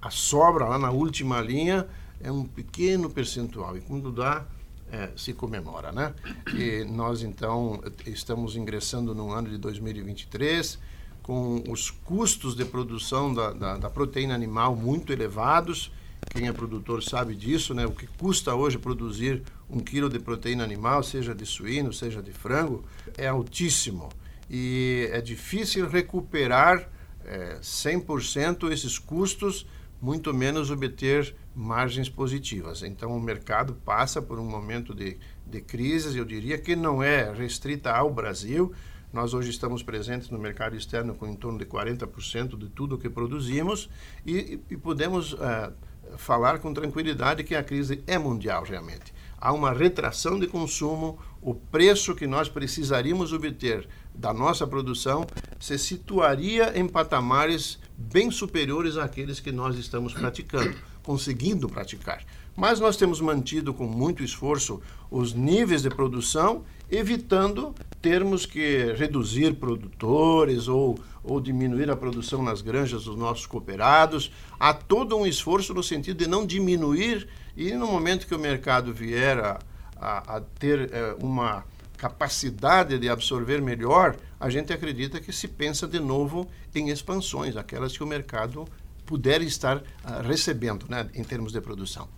a, 0.00 0.10
sobra 0.10 0.66
lá 0.66 0.78
na 0.78 0.90
última 0.90 1.40
linha 1.40 1.86
é 2.20 2.30
um 2.30 2.44
pequeno 2.44 3.10
percentual 3.10 3.76
e 3.76 3.80
quando 3.80 4.12
dá, 4.12 4.44
é, 4.90 5.10
se 5.16 5.32
comemora, 5.32 5.92
né? 5.92 6.14
E 6.54 6.84
nós, 6.84 7.22
então, 7.22 7.82
estamos 8.06 8.56
ingressando 8.56 9.14
no 9.14 9.32
ano 9.32 9.48
de 9.48 9.58
2023 9.58 10.78
com 11.22 11.62
os 11.68 11.90
custos 11.90 12.54
de 12.54 12.64
produção 12.64 13.32
da, 13.32 13.52
da, 13.52 13.76
da 13.78 13.90
proteína 13.90 14.34
animal 14.34 14.76
muito 14.76 15.12
elevados, 15.12 15.90
quem 16.30 16.48
é 16.48 16.52
produtor 16.52 17.02
sabe 17.02 17.34
disso, 17.34 17.74
né? 17.74 17.86
O 17.86 17.92
que 17.92 18.06
custa 18.06 18.54
hoje 18.54 18.78
produzir 18.78 19.42
um 19.68 19.80
quilo 19.80 20.08
de 20.08 20.18
proteína 20.18 20.64
animal, 20.64 21.02
seja 21.02 21.34
de 21.34 21.44
suíno, 21.44 21.92
seja 21.92 22.22
de 22.22 22.32
frango, 22.32 22.84
é 23.16 23.26
altíssimo. 23.26 24.08
E 24.50 25.08
é 25.12 25.20
difícil 25.20 25.88
recuperar 25.88 26.88
é, 27.24 27.58
100% 27.60 28.70
esses 28.70 28.98
custos, 28.98 29.66
muito 30.00 30.34
menos 30.34 30.70
obter 30.70 31.34
margens 31.54 32.08
positivas. 32.08 32.82
Então, 32.82 33.16
o 33.16 33.20
mercado 33.20 33.74
passa 33.84 34.20
por 34.20 34.38
um 34.38 34.44
momento 34.44 34.94
de, 34.94 35.16
de 35.46 35.60
crise, 35.60 36.18
eu 36.18 36.24
diria 36.24 36.58
que 36.58 36.76
não 36.76 37.02
é 37.02 37.32
restrita 37.32 37.92
ao 37.92 38.12
Brasil. 38.12 38.72
Nós 39.12 39.32
hoje 39.32 39.50
estamos 39.50 39.82
presentes 39.82 40.28
no 40.28 40.38
mercado 40.38 40.76
externo 40.76 41.14
com 41.14 41.26
em 41.26 41.36
torno 41.36 41.58
de 41.58 41.64
40% 41.64 42.58
de 42.58 42.68
tudo 42.68 42.98
que 42.98 43.08
produzimos 43.08 43.88
e, 44.26 44.60
e 44.68 44.76
podemos. 44.76 45.32
Uh, 45.34 45.72
falar 46.16 46.58
com 46.58 46.72
tranquilidade 46.72 47.44
que 47.44 47.54
a 47.54 47.62
crise 47.62 48.02
é 48.06 48.18
mundial 48.18 48.64
realmente. 48.64 49.12
Há 49.38 49.52
uma 49.52 49.72
retração 49.72 50.38
de 50.38 50.46
consumo, 50.46 51.18
o 51.40 51.54
preço 51.54 52.14
que 52.14 52.26
nós 52.26 52.48
precisaríamos 52.48 53.32
obter 53.32 53.88
da 54.14 54.32
nossa 54.32 54.66
produção 54.66 55.26
se 55.58 55.78
situaria 55.78 56.78
em 56.78 56.86
patamares 56.86 57.78
bem 57.96 58.30
superiores 58.30 58.96
àqueles 58.96 59.40
que 59.40 59.50
nós 59.50 59.76
estamos 59.76 60.12
praticando, 60.12 60.76
conseguindo 61.02 61.68
praticar. 61.68 62.24
Mas 62.56 62.78
nós 62.78 62.96
temos 62.96 63.20
mantido 63.20 63.74
com 63.74 63.86
muito 63.86 64.22
esforço 64.22 64.80
os 65.10 65.32
níveis 65.32 65.82
de 65.82 65.90
produção, 65.90 66.62
evitando 66.90 67.74
termos 68.00 68.46
que 68.46 68.92
reduzir 68.92 69.54
produtores 69.54 70.68
ou, 70.68 70.98
ou 71.22 71.40
diminuir 71.40 71.90
a 71.90 71.96
produção 71.96 72.42
nas 72.42 72.60
granjas 72.60 73.04
dos 73.04 73.16
nossos 73.16 73.46
cooperados. 73.46 74.30
Há 74.58 74.72
todo 74.72 75.16
um 75.16 75.26
esforço 75.26 75.74
no 75.74 75.82
sentido 75.82 76.18
de 76.18 76.28
não 76.28 76.46
diminuir 76.46 77.26
e 77.56 77.72
no 77.72 77.86
momento 77.86 78.26
que 78.26 78.34
o 78.34 78.38
mercado 78.38 78.92
vier 78.92 79.38
a, 79.38 79.58
a, 79.96 80.36
a 80.36 80.40
ter 80.40 80.90
é, 80.92 81.16
uma 81.20 81.64
capacidade 81.96 82.98
de 82.98 83.08
absorver 83.08 83.60
melhor, 83.60 84.16
a 84.38 84.50
gente 84.50 84.72
acredita 84.72 85.20
que 85.20 85.32
se 85.32 85.48
pensa 85.48 85.86
de 85.86 85.98
novo 85.98 86.48
em 86.74 86.90
expansões, 86.90 87.56
aquelas 87.56 87.96
que 87.96 88.02
o 88.02 88.06
mercado 88.06 88.66
puder 89.06 89.42
estar 89.42 89.78
uh, 89.78 89.82
recebendo 90.22 90.86
né, 90.88 91.08
em 91.14 91.22
termos 91.22 91.52
de 91.52 91.60
produção. 91.60 92.08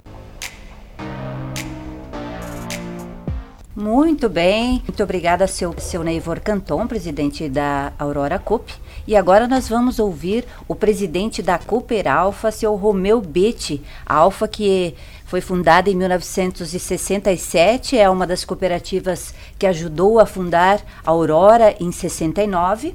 Muito 3.76 4.30
bem, 4.30 4.83
muito 4.87 5.02
obrigada, 5.02 5.47
seu, 5.47 5.78
seu 5.78 6.02
Neivor 6.02 6.40
Canton, 6.40 6.87
presidente 6.87 7.47
da 7.47 7.92
Aurora 7.99 8.38
Coop. 8.38 8.73
E 9.06 9.14
agora 9.14 9.47
nós 9.47 9.68
vamos 9.68 9.99
ouvir 9.99 10.47
o 10.66 10.75
presidente 10.75 11.42
da 11.42 11.59
Cooper 11.59 12.09
Alfa, 12.09 12.50
seu 12.50 12.75
Romeu 12.75 13.21
Betti. 13.21 13.83
Alfa 14.06 14.49
que 14.49 14.95
foi 15.26 15.40
fundada 15.40 15.90
em 15.90 15.97
1967, 15.97 17.99
é 17.99 18.09
uma 18.09 18.26
das 18.26 18.45
cooperativas 18.45 19.35
que 19.59 19.66
ajudou 19.66 20.21
a 20.21 20.25
fundar 20.25 20.80
a 21.04 21.11
Aurora 21.11 21.75
em 21.80 21.90
69 21.90 22.95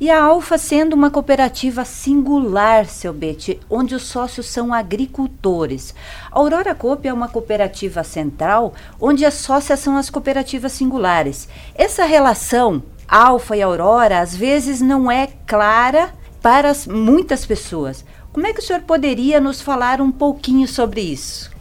e 0.00 0.10
a 0.10 0.22
Alfa 0.22 0.58
sendo 0.58 0.94
uma 0.94 1.10
cooperativa 1.10 1.84
singular, 1.84 2.86
seu 2.86 3.12
Bete, 3.12 3.60
onde 3.70 3.94
os 3.94 4.02
sócios 4.02 4.46
são 4.46 4.74
agricultores. 4.74 5.94
A 6.30 6.38
Aurora 6.38 6.74
Coop 6.74 7.06
é 7.06 7.12
uma 7.12 7.28
cooperativa 7.28 8.02
central, 8.02 8.74
onde 9.00 9.24
as 9.24 9.34
sócias 9.34 9.78
são 9.78 9.96
as 9.96 10.10
cooperativas 10.10 10.72
singulares. 10.72 11.48
Essa 11.74 12.04
relação 12.04 12.82
Alfa 13.08 13.56
e 13.56 13.62
Aurora 13.62 14.18
às 14.18 14.34
vezes 14.34 14.80
não 14.80 15.10
é 15.10 15.28
clara 15.46 16.12
para 16.42 16.72
muitas 16.88 17.46
pessoas. 17.46 18.04
Como 18.32 18.46
é 18.46 18.52
que 18.52 18.60
o 18.60 18.62
senhor 18.62 18.82
poderia 18.82 19.40
nos 19.40 19.60
falar 19.60 20.00
um 20.00 20.10
pouquinho 20.10 20.68
sobre 20.68 21.00
isso? 21.00 21.57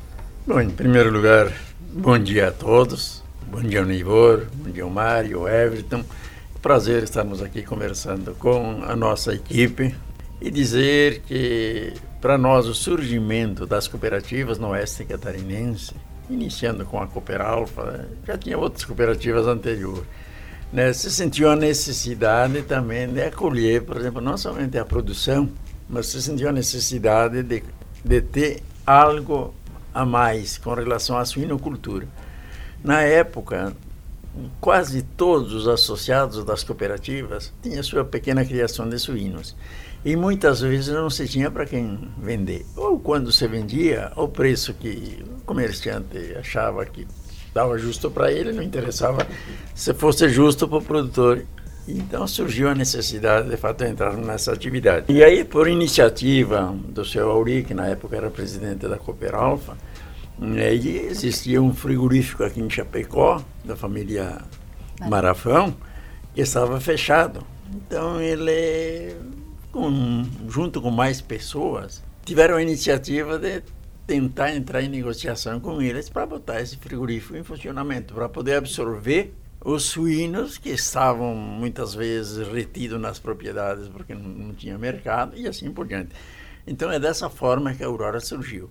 Bom, 0.47 0.61
em 0.61 0.69
primeiro 0.69 1.11
lugar, 1.11 1.51
bom 1.91 2.17
dia 2.17 2.47
a 2.47 2.51
todos. 2.53 3.21
Bom 3.51 3.59
dia, 3.59 3.83
Nivor. 3.83 4.47
Bom 4.53 4.71
dia, 4.71 4.85
Mário, 4.85 5.45
Everton 5.45 6.05
prazer 6.61 7.03
estarmos 7.03 7.41
aqui 7.41 7.63
conversando 7.63 8.33
com 8.35 8.81
a 8.83 8.95
nossa 8.95 9.33
equipe 9.33 9.93
e 10.39 10.49
dizer 10.49 11.21
que 11.27 11.93
para 12.21 12.37
nós 12.37 12.65
o 12.65 12.73
surgimento 12.73 13.65
das 13.65 13.89
cooperativas 13.89 14.57
no 14.57 14.69
oeste 14.69 15.03
catarinense, 15.03 15.93
iniciando 16.29 16.85
com 16.85 16.97
a 17.01 17.07
Cooper 17.07 17.41
Alfa, 17.41 18.07
já 18.25 18.37
tinha 18.37 18.57
outras 18.57 18.85
cooperativas 18.85 19.47
anteriores, 19.47 20.03
né, 20.71 20.93
se 20.93 21.11
sentiu 21.11 21.51
a 21.51 21.57
necessidade 21.57 22.61
também 22.61 23.09
de 23.09 23.21
acolher, 23.21 23.83
por 23.83 23.97
exemplo, 23.97 24.21
não 24.21 24.37
somente 24.37 24.77
a 24.77 24.85
produção, 24.85 25.49
mas 25.89 26.07
se 26.07 26.21
sentiu 26.21 26.47
a 26.47 26.53
necessidade 26.53 27.43
de, 27.43 27.63
de 28.03 28.21
ter 28.21 28.63
algo 28.85 29.53
a 29.97 30.05
mais 30.05 30.59
com 30.59 30.75
relação 30.75 31.17
à 31.17 31.25
suinocultura. 31.25 32.07
Na 32.83 33.01
época, 33.01 33.75
quase 34.61 35.01
todos 35.01 35.51
os 35.53 35.67
associados 35.67 36.43
das 36.45 36.63
cooperativas 36.63 37.51
tinham 37.63 37.81
sua 37.81 38.05
pequena 38.05 38.45
criação 38.45 38.87
de 38.87 38.99
suínos. 38.99 39.55
E 40.05 40.15
muitas 40.15 40.61
vezes 40.61 40.93
não 40.93 41.09
se 41.09 41.27
tinha 41.27 41.49
para 41.49 41.65
quem 41.65 42.11
vender. 42.21 42.63
Ou 42.75 42.99
quando 42.99 43.31
se 43.31 43.47
vendia, 43.47 44.11
o 44.15 44.27
preço 44.27 44.71
que 44.75 45.25
o 45.39 45.41
comerciante 45.41 46.35
achava 46.37 46.85
que 46.85 47.07
estava 47.47 47.75
justo 47.79 48.11
para 48.11 48.31
ele, 48.31 48.51
não 48.51 48.61
interessava 48.61 49.25
se 49.73 49.95
fosse 49.95 50.29
justo 50.29 50.67
para 50.67 50.77
o 50.77 50.81
produtor. 50.83 51.43
Então 51.87 52.27
surgiu 52.27 52.67
a 52.69 52.75
necessidade, 52.75 53.49
de 53.49 53.55
fato, 53.55 53.83
de 53.83 53.91
entrar 53.91 54.15
nessa 54.17 54.51
atividade. 54.51 55.05
E 55.07 55.23
aí, 55.23 55.45
por 55.45 55.67
iniciativa 55.67 56.75
do 56.89 57.05
seu 57.05 57.29
Auri, 57.31 57.63
que 57.63 57.73
na 57.73 57.87
época 57.87 58.17
era 58.17 58.29
presidente 58.29 58.87
da 58.87 58.97
Cooper 58.97 59.33
Alfa, 59.33 59.77
né, 60.37 60.75
e 60.75 60.97
existia 60.97 61.61
um 61.61 61.73
frigorífico 61.73 62.43
aqui 62.43 62.59
em 62.59 62.69
Chapecó, 62.69 63.41
da 63.63 63.75
família 63.75 64.39
Marafão, 65.07 65.73
que 66.35 66.41
estava 66.41 66.79
fechado. 66.81 67.41
Então 67.73 68.21
ele, 68.21 69.15
com, 69.71 70.25
junto 70.47 70.81
com 70.81 70.91
mais 70.91 71.21
pessoas, 71.21 72.03
tiveram 72.25 72.57
a 72.57 72.61
iniciativa 72.61 73.39
de 73.39 73.63
tentar 74.05 74.53
entrar 74.53 74.81
em 74.81 74.89
negociação 74.89 75.59
com 75.59 75.81
eles 75.81 76.09
para 76.09 76.25
botar 76.25 76.61
esse 76.61 76.77
frigorífico 76.77 77.35
em 77.35 77.43
funcionamento, 77.43 78.13
para 78.13 78.29
poder 78.29 78.55
absorver 78.55 79.33
os 79.67 79.83
suínos 79.83 80.57
que 80.57 80.69
estavam 80.69 81.35
muitas 81.35 81.93
vezes 81.93 82.47
retidos 82.47 83.01
nas 83.01 83.19
propriedades 83.19 83.89
porque 83.89 84.15
não, 84.15 84.29
não 84.29 84.53
tinha 84.53 84.77
mercado 84.77 85.35
e 85.35 85.45
assim 85.45 85.69
por 85.73 85.85
diante. 85.85 86.15
Então 86.65 86.89
é 86.89 86.97
dessa 86.97 87.29
forma 87.29 87.73
que 87.73 87.83
a 87.83 87.87
Aurora 87.87 88.21
surgiu. 88.21 88.69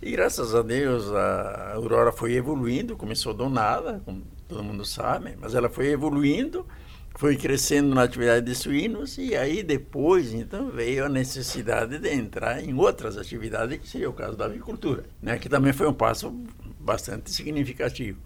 E 0.00 0.10
graças 0.10 0.54
a 0.54 0.62
Deus 0.62 1.12
a 1.12 1.74
Aurora 1.74 2.10
foi 2.10 2.32
evoluindo, 2.32 2.96
começou 2.96 3.34
do 3.34 3.46
nada, 3.50 4.00
como 4.06 4.22
todo 4.48 4.64
mundo 4.64 4.86
sabe, 4.86 5.36
mas 5.38 5.54
ela 5.54 5.68
foi 5.68 5.88
evoluindo, 5.88 6.66
foi 7.14 7.36
crescendo 7.36 7.94
na 7.94 8.04
atividade 8.04 8.46
de 8.46 8.54
suínos 8.54 9.18
e 9.18 9.36
aí 9.36 9.62
depois 9.62 10.32
então 10.32 10.70
veio 10.70 11.04
a 11.04 11.10
necessidade 11.10 11.98
de 11.98 12.08
entrar 12.10 12.64
em 12.64 12.72
outras 12.72 13.18
atividades, 13.18 13.78
que 13.78 13.86
seria 13.86 14.08
o 14.08 14.14
caso 14.14 14.34
da 14.34 14.46
avicultura, 14.46 15.04
né, 15.20 15.36
que 15.36 15.50
também 15.50 15.74
foi 15.74 15.86
um 15.86 15.92
passo 15.92 16.34
bastante 16.80 17.30
significativo. 17.30 18.18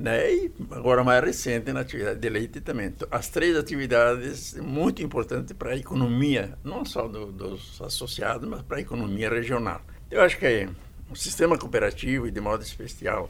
Né? 0.00 0.32
E 0.32 0.52
agora 0.70 1.04
mais 1.04 1.22
recente 1.22 1.70
na 1.74 1.80
atividade 1.80 2.18
de 2.18 2.28
leite 2.30 2.60
também. 2.62 2.86
Então, 2.86 3.06
as 3.10 3.28
três 3.28 3.54
atividades 3.54 4.54
muito 4.54 5.02
importantes 5.02 5.52
para 5.52 5.72
a 5.72 5.76
economia, 5.76 6.56
não 6.64 6.86
só 6.86 7.06
do, 7.06 7.26
dos 7.30 7.80
associados, 7.82 8.48
mas 8.48 8.62
para 8.62 8.78
a 8.78 8.80
economia 8.80 9.28
regional. 9.28 9.82
Eu 10.10 10.22
acho 10.22 10.38
que 10.38 10.46
é 10.46 10.68
o 11.10 11.14
sistema 11.14 11.58
cooperativo 11.58 12.26
e 12.26 12.30
de 12.30 12.40
modo 12.40 12.62
especial 12.62 13.28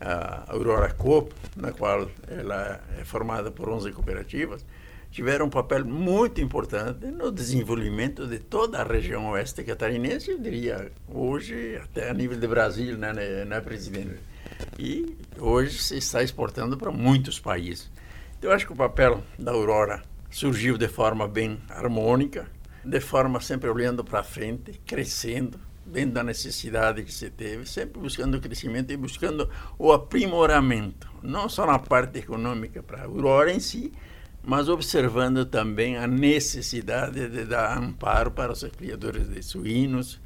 a 0.00 0.52
Aurora 0.52 0.92
Coop, 0.92 1.32
na 1.56 1.70
qual 1.70 2.10
ela 2.26 2.82
é 2.98 3.04
formada 3.04 3.52
por 3.52 3.68
11 3.68 3.92
cooperativas, 3.92 4.66
tiveram 5.12 5.46
um 5.46 5.50
papel 5.50 5.84
muito 5.84 6.40
importante 6.40 7.06
no 7.06 7.30
desenvolvimento 7.30 8.26
de 8.26 8.40
toda 8.40 8.80
a 8.80 8.84
região 8.84 9.30
oeste 9.30 9.62
catarinense, 9.62 10.32
eu 10.32 10.40
diria 10.40 10.90
hoje 11.08 11.76
até 11.76 12.10
a 12.10 12.14
nível 12.14 12.36
de 12.36 12.48
Brasil, 12.48 12.98
né, 12.98 13.12
né, 13.12 13.44
né 13.44 13.60
presidente? 13.60 14.33
E 14.78 15.16
hoje 15.38 15.78
se 15.78 15.96
está 15.96 16.22
exportando 16.22 16.76
para 16.76 16.90
muitos 16.90 17.38
países. 17.38 17.90
Então, 18.38 18.50
eu 18.50 18.56
acho 18.56 18.66
que 18.66 18.72
o 18.72 18.76
papel 18.76 19.22
da 19.38 19.52
Aurora 19.52 20.02
surgiu 20.30 20.76
de 20.76 20.88
forma 20.88 21.28
bem 21.28 21.60
harmônica, 21.68 22.46
de 22.84 23.00
forma 23.00 23.40
sempre 23.40 23.70
olhando 23.70 24.04
para 24.04 24.22
frente, 24.22 24.80
crescendo, 24.84 25.58
dentro 25.86 26.14
da 26.14 26.22
necessidade 26.22 27.02
que 27.02 27.12
se 27.12 27.30
teve, 27.30 27.66
sempre 27.66 28.00
buscando 28.00 28.40
crescimento 28.40 28.90
e 28.90 28.96
buscando 28.96 29.48
o 29.78 29.92
aprimoramento, 29.92 31.10
não 31.22 31.48
só 31.48 31.66
na 31.66 31.78
parte 31.78 32.18
econômica 32.18 32.82
para 32.82 33.02
a 33.02 33.04
Aurora 33.04 33.52
em 33.52 33.60
si, 33.60 33.92
mas 34.42 34.68
observando 34.68 35.44
também 35.46 35.96
a 35.96 36.06
necessidade 36.06 37.28
de 37.28 37.44
dar 37.44 37.78
amparo 37.78 38.30
para 38.30 38.52
os 38.52 38.62
criadores 38.64 39.28
de 39.28 39.42
suínos, 39.42 40.20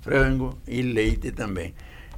frango 0.00 0.58
e 0.66 0.82
leite 0.82 1.32
também. 1.32 1.74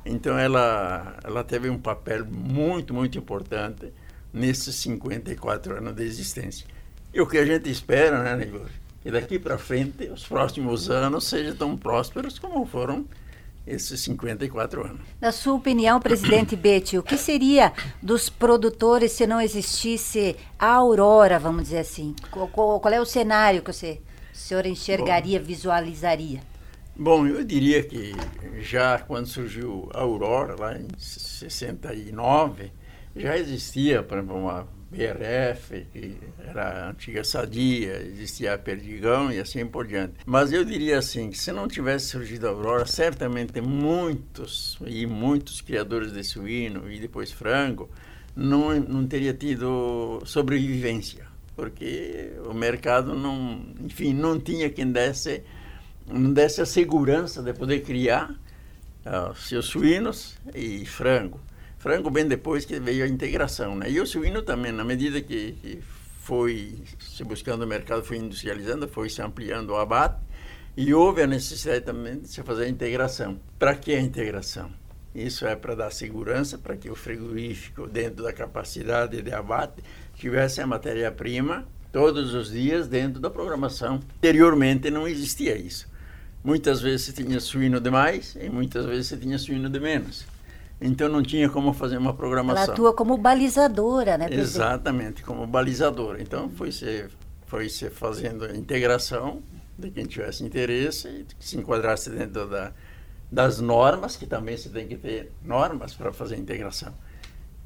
Então 0.08 0.38
ela 0.38 1.16
ela 1.22 1.44
teve 1.44 1.68
um 1.68 1.78
papel 1.78 2.24
muito 2.24 2.94
muito 2.94 3.18
importante 3.18 3.92
nesses 4.32 4.74
54 4.76 5.76
anos 5.76 5.94
de 5.94 6.02
existência. 6.02 6.66
E 7.12 7.20
o 7.20 7.26
que 7.26 7.38
a 7.38 7.44
gente 7.44 7.70
espera, 7.70 8.22
né, 8.22 8.36
Negócio? 8.36 8.74
Que 9.02 9.10
daqui 9.10 9.38
para 9.38 9.56
frente, 9.58 10.08
os 10.08 10.26
próximos 10.26 10.90
anos 10.90 11.24
sejam 11.24 11.54
tão 11.54 11.76
prósperos 11.76 12.38
como 12.38 12.66
foram 12.66 13.06
esses 13.66 14.00
54 14.00 14.84
anos. 14.84 15.00
Na 15.20 15.30
sua 15.30 15.54
opinião, 15.54 16.00
presidente 16.00 16.56
Betty, 16.56 16.98
o 16.98 17.02
que 17.02 17.16
seria 17.16 17.72
dos 18.02 18.28
produtores 18.28 19.12
se 19.12 19.26
não 19.26 19.40
existisse 19.40 20.36
a 20.58 20.68
aurora, 20.74 21.38
vamos 21.38 21.64
dizer 21.64 21.78
assim? 21.78 22.14
Qual, 22.30 22.80
qual 22.80 22.94
é 22.94 23.00
o 23.00 23.04
cenário 23.04 23.62
que 23.62 23.72
você, 23.72 24.00
o 24.32 24.36
senhor 24.36 24.66
enxergaria, 24.66 25.38
Bom, 25.38 25.46
visualizaria? 25.46 26.40
Bom, 27.00 27.28
eu 27.28 27.44
diria 27.44 27.80
que 27.84 28.12
já 28.60 28.98
quando 28.98 29.26
surgiu 29.26 29.88
a 29.94 30.00
aurora, 30.00 30.56
lá 30.58 30.76
em 30.76 30.88
69, 30.98 32.72
já 33.14 33.38
existia, 33.38 34.02
por 34.02 34.18
exemplo, 34.18 34.36
uma 34.36 34.66
BRF, 34.90 35.86
que 35.92 36.16
era 36.44 36.86
a 36.86 36.90
antiga 36.90 37.22
Sadia, 37.22 38.02
existia 38.02 38.54
a 38.54 38.58
Perdigão 38.58 39.30
e 39.30 39.38
assim 39.38 39.64
por 39.64 39.86
diante. 39.86 40.14
Mas 40.26 40.50
eu 40.52 40.64
diria 40.64 40.98
assim, 40.98 41.30
que 41.30 41.38
se 41.38 41.52
não 41.52 41.68
tivesse 41.68 42.06
surgido 42.06 42.48
a 42.48 42.50
Aurora, 42.50 42.84
certamente 42.84 43.60
muitos 43.60 44.76
e 44.84 45.06
muitos 45.06 45.60
criadores 45.60 46.12
de 46.12 46.24
suíno 46.24 46.90
e 46.90 46.98
depois 46.98 47.30
frango 47.30 47.88
não, 48.34 48.74
não 48.80 49.06
teria 49.06 49.32
tido 49.32 50.20
sobrevivência, 50.24 51.26
porque 51.54 52.32
o 52.44 52.52
mercado 52.52 53.14
não, 53.14 53.66
enfim, 53.84 54.12
não 54.12 54.40
tinha 54.40 54.68
quem 54.68 54.90
desse, 54.90 55.44
não 56.10 56.32
desse 56.32 56.60
a 56.60 56.66
segurança 56.66 57.42
de 57.42 57.52
poder 57.52 57.80
criar 57.80 58.30
uh, 58.30 59.34
seus 59.36 59.66
suínos 59.66 60.36
e 60.54 60.84
frango 60.86 61.40
frango 61.78 62.10
bem 62.10 62.26
depois 62.26 62.64
que 62.64 62.78
veio 62.80 63.04
a 63.04 63.08
integração, 63.08 63.76
né? 63.76 63.90
E 63.90 64.00
o 64.00 64.06
suíno 64.06 64.42
também, 64.42 64.72
na 64.72 64.84
medida 64.84 65.20
que, 65.20 65.52
que 65.52 65.78
foi 66.20 66.76
se 66.98 67.24
buscando 67.24 67.62
o 67.64 67.66
mercado, 67.66 68.04
foi 68.04 68.18
industrializando, 68.18 68.88
foi 68.88 69.08
se 69.08 69.22
ampliando 69.22 69.70
o 69.70 69.76
abate 69.76 70.20
e 70.76 70.92
houve 70.92 71.22
a 71.22 71.26
necessidade 71.26 71.84
também 71.84 72.18
de 72.18 72.28
se 72.28 72.42
fazer 72.42 72.64
a 72.64 72.68
integração. 72.68 73.38
Para 73.58 73.74
que 73.74 73.94
a 73.94 74.00
integração? 74.00 74.70
Isso 75.14 75.46
é 75.46 75.56
para 75.56 75.74
dar 75.74 75.90
segurança 75.90 76.58
para 76.58 76.76
que 76.76 76.90
o 76.90 76.94
frigorífico, 76.94 77.86
dentro 77.86 78.22
da 78.24 78.32
capacidade 78.32 79.22
de 79.22 79.32
abate, 79.32 79.82
tivesse 80.14 80.60
a 80.60 80.66
matéria-prima 80.66 81.66
todos 81.92 82.34
os 82.34 82.50
dias 82.50 82.86
dentro 82.86 83.20
da 83.20 83.30
programação. 83.30 84.00
Anteriormente 84.18 84.90
não 84.90 85.08
existia 85.08 85.56
isso. 85.56 85.88
Muitas 86.48 86.80
vezes 86.80 87.02
se 87.04 87.12
tinha 87.12 87.38
suíno 87.40 87.78
demais 87.78 88.34
e 88.40 88.48
muitas 88.48 88.86
vezes 88.86 89.08
se 89.08 89.18
tinha 89.18 89.36
suíno 89.36 89.68
de 89.68 89.78
menos. 89.78 90.24
Então 90.80 91.06
não 91.06 91.22
tinha 91.22 91.50
como 91.50 91.74
fazer 91.74 91.98
uma 91.98 92.14
programação. 92.14 92.64
Ela 92.64 92.72
atua 92.72 92.94
como 92.94 93.18
balizadora, 93.18 94.16
né? 94.16 94.28
Exatamente, 94.30 95.22
como 95.22 95.46
balizadora. 95.46 96.22
Então 96.22 96.48
foi 96.48 96.72
se, 96.72 97.06
foi 97.46 97.68
se 97.68 97.90
fazendo 97.90 98.46
a 98.46 98.56
integração 98.56 99.42
de 99.78 99.90
quem 99.90 100.06
tivesse 100.06 100.42
interesse 100.42 101.06
e 101.08 101.26
que 101.38 101.46
se 101.46 101.58
enquadrasse 101.58 102.08
dentro 102.08 102.48
da, 102.48 102.72
das 103.30 103.60
normas, 103.60 104.16
que 104.16 104.24
também 104.24 104.56
se 104.56 104.70
tem 104.70 104.88
que 104.88 104.96
ter 104.96 105.30
normas 105.44 105.92
para 105.92 106.14
fazer 106.14 106.36
a 106.36 106.38
integração. 106.38 106.94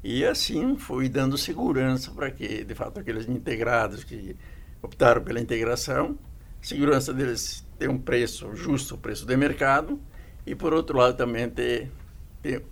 E 0.03 0.25
assim 0.25 0.75
fui 0.75 1.07
dando 1.07 1.37
segurança 1.37 2.11
para 2.11 2.29
que, 2.29 2.65
de 2.65 2.75
fato, 2.75 2.99
aqueles 2.99 3.29
integrados 3.29 4.03
que 4.03 4.35
optaram 4.81 5.23
pela 5.23 5.39
integração, 5.39 6.17
segurança 6.63 7.13
deles 7.13 7.63
ter 7.77 7.89
um 7.89 7.97
preço 7.97 8.55
justo, 8.55 8.95
o 8.95 8.97
preço 8.97 9.25
de 9.25 9.35
mercado, 9.35 9.99
e 10.47 10.55
por 10.55 10.73
outro 10.73 10.97
lado 10.97 11.15
também 11.15 11.49
ter 11.49 11.91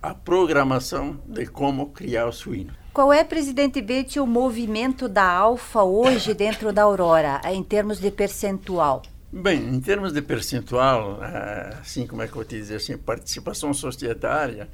a 0.02 0.14
programação 0.14 1.20
de 1.26 1.46
como 1.46 1.90
criar 1.92 2.28
o 2.28 2.32
suíno. 2.32 2.74
Qual 2.94 3.14
é, 3.14 3.24
presidente 3.24 3.82
Betty, 3.82 4.20
o 4.20 4.28
movimento 4.28 5.08
da 5.08 5.24
Alfa 5.24 5.84
hoje 5.84 6.34
dentro 6.34 6.74
da 6.74 6.84
Aurora, 6.84 7.40
em 7.46 7.64
termos 7.64 8.00
de 8.00 8.12
percentual? 8.12 9.02
Bem, 9.32 9.66
em 9.70 9.80
termos 9.80 10.12
de 10.12 10.22
percentual, 10.22 11.24
eh, 11.24 11.78
assim 11.80 12.06
como 12.06 12.22
é 12.22 12.28
que 12.28 12.36
eu 12.36 12.44
te 12.44 12.58
dizer 12.58 12.76
assim, 12.76 12.98
participação 12.98 13.74
societária, 13.74 14.68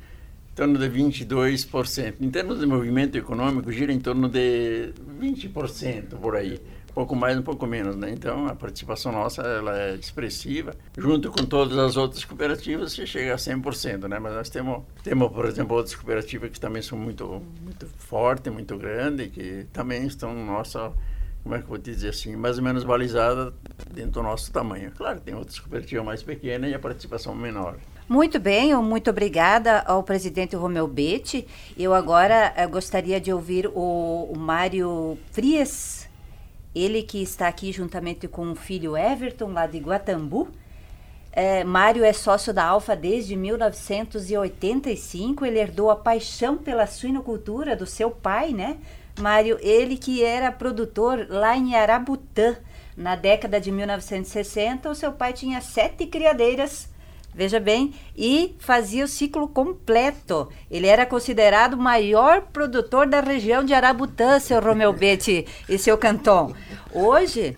em 0.52 0.56
torno 0.56 0.80
de 0.80 0.90
22%. 0.90 2.16
Em 2.20 2.32
termos 2.32 2.60
de 2.60 2.66
movimento 2.66 3.16
econômico, 3.16 3.72
gira 3.72 3.94
em 3.94 4.00
torno 4.00 4.28
de 4.28 4.94
20% 5.20 6.18
por 6.20 6.36
aí 6.36 6.60
pouco 6.98 7.16
mais, 7.16 7.38
um 7.38 7.44
pouco 7.44 7.68
menos, 7.68 7.96
né? 7.96 8.10
Então 8.10 8.48
a 8.48 8.56
participação 8.56 9.12
nossa 9.12 9.44
ela 9.44 9.80
é 9.80 9.94
expressiva. 9.94 10.74
Junto 10.98 11.30
com 11.30 11.46
todas 11.46 11.78
as 11.78 11.96
outras 11.96 12.26
cooperativas, 12.26 12.94
você 12.94 13.06
chega 13.06 13.36
a 13.36 13.38
100%, 13.38 14.08
né? 14.08 14.18
Mas 14.18 14.34
nós 14.34 14.50
temos, 14.50 14.82
temos 15.04 15.32
por 15.32 15.46
exemplo, 15.46 15.76
outras 15.76 15.94
cooperativas 15.94 16.50
que 16.50 16.60
também 16.60 16.82
são 16.82 16.98
muito, 16.98 17.40
muito 17.62 17.86
fortes, 18.00 18.52
muito 18.52 18.76
grandes, 18.80 19.32
que 19.32 19.68
também 19.72 20.08
estão 20.08 20.34
no 20.34 20.64
como 21.44 21.56
é 21.56 21.60
que 21.60 21.66
eu 21.66 21.70
vou 21.70 21.78
te 21.78 21.92
dizer 21.92 22.10
assim, 22.10 22.36
mais 22.36 22.58
ou 22.58 22.64
menos 22.64 22.84
balizadas 22.84 23.54
dentro 23.94 24.14
do 24.14 24.24
nosso 24.24 24.52
tamanho. 24.52 24.92
Claro, 24.98 25.22
tem 25.22 25.36
outras 25.36 25.60
cooperativas 25.60 26.04
mais 26.04 26.24
pequenas 26.24 26.72
e 26.72 26.74
a 26.74 26.80
participação 26.80 27.36
menor. 27.36 27.78
Muito 28.10 28.40
bem, 28.40 28.74
muito 28.76 29.12
obrigada 29.12 29.82
ao 29.82 30.02
presidente 30.02 30.56
Romeu 30.56 30.88
Betti. 30.88 31.48
Eu 31.78 31.94
agora 31.94 32.54
eh, 32.56 32.66
gostaria 32.66 33.22
de 33.22 33.32
ouvir 33.32 33.68
o, 33.68 34.32
o 34.34 34.38
Mário 34.38 35.18
Frias 35.32 36.08
ele 36.78 37.04
que 37.04 37.22
está 37.22 37.48
aqui 37.48 37.72
juntamente 37.72 38.28
com 38.28 38.52
o 38.52 38.56
filho 38.56 38.98
Everton, 38.98 39.52
lá 39.52 39.66
de 39.66 39.80
Guatambu. 39.80 40.50
É, 41.32 41.64
Mário 41.64 42.04
é 42.04 42.12
sócio 42.14 42.54
da 42.54 42.66
Alfa 42.66 42.96
desde 42.96 43.36
1985. 43.36 45.46
Ele 45.46 45.60
herdou 45.60 45.90
a 45.90 45.96
paixão 45.96 46.58
pela 46.58 46.86
suinocultura 46.88 47.76
do 47.76 47.86
seu 47.86 48.12
pai, 48.12 48.54
né? 48.54 48.78
Mário, 49.20 49.58
ele 49.62 49.98
que 49.98 50.24
era 50.24 50.52
produtor 50.52 51.28
lá 51.30 51.58
em 51.58 51.76
Arabutã. 51.76 52.56
Na 52.96 53.16
década 53.16 53.60
de 53.62 53.72
1960, 53.72 54.90
o 54.90 54.96
seu 54.96 55.12
pai 55.12 55.34
tinha 55.34 55.62
sete 55.62 56.08
criadeiras 56.08 56.90
veja 57.38 57.60
bem, 57.60 57.94
e 58.18 58.56
fazia 58.58 59.06
o 59.06 59.08
ciclo 59.08 59.48
completo. 59.48 60.50
Ele 60.72 60.88
era 60.88 61.06
considerado 61.06 61.76
o 61.76 61.78
maior 61.78 62.42
produtor 62.42 63.06
da 63.06 63.22
região 63.22 63.64
de 63.64 63.76
Arabutã, 63.76 64.40
seu 64.40 64.60
Romeu 64.60 64.92
Betti 64.92 65.46
e 65.70 65.78
seu 65.78 65.96
Canton. 66.00 66.56
Hoje 66.92 67.56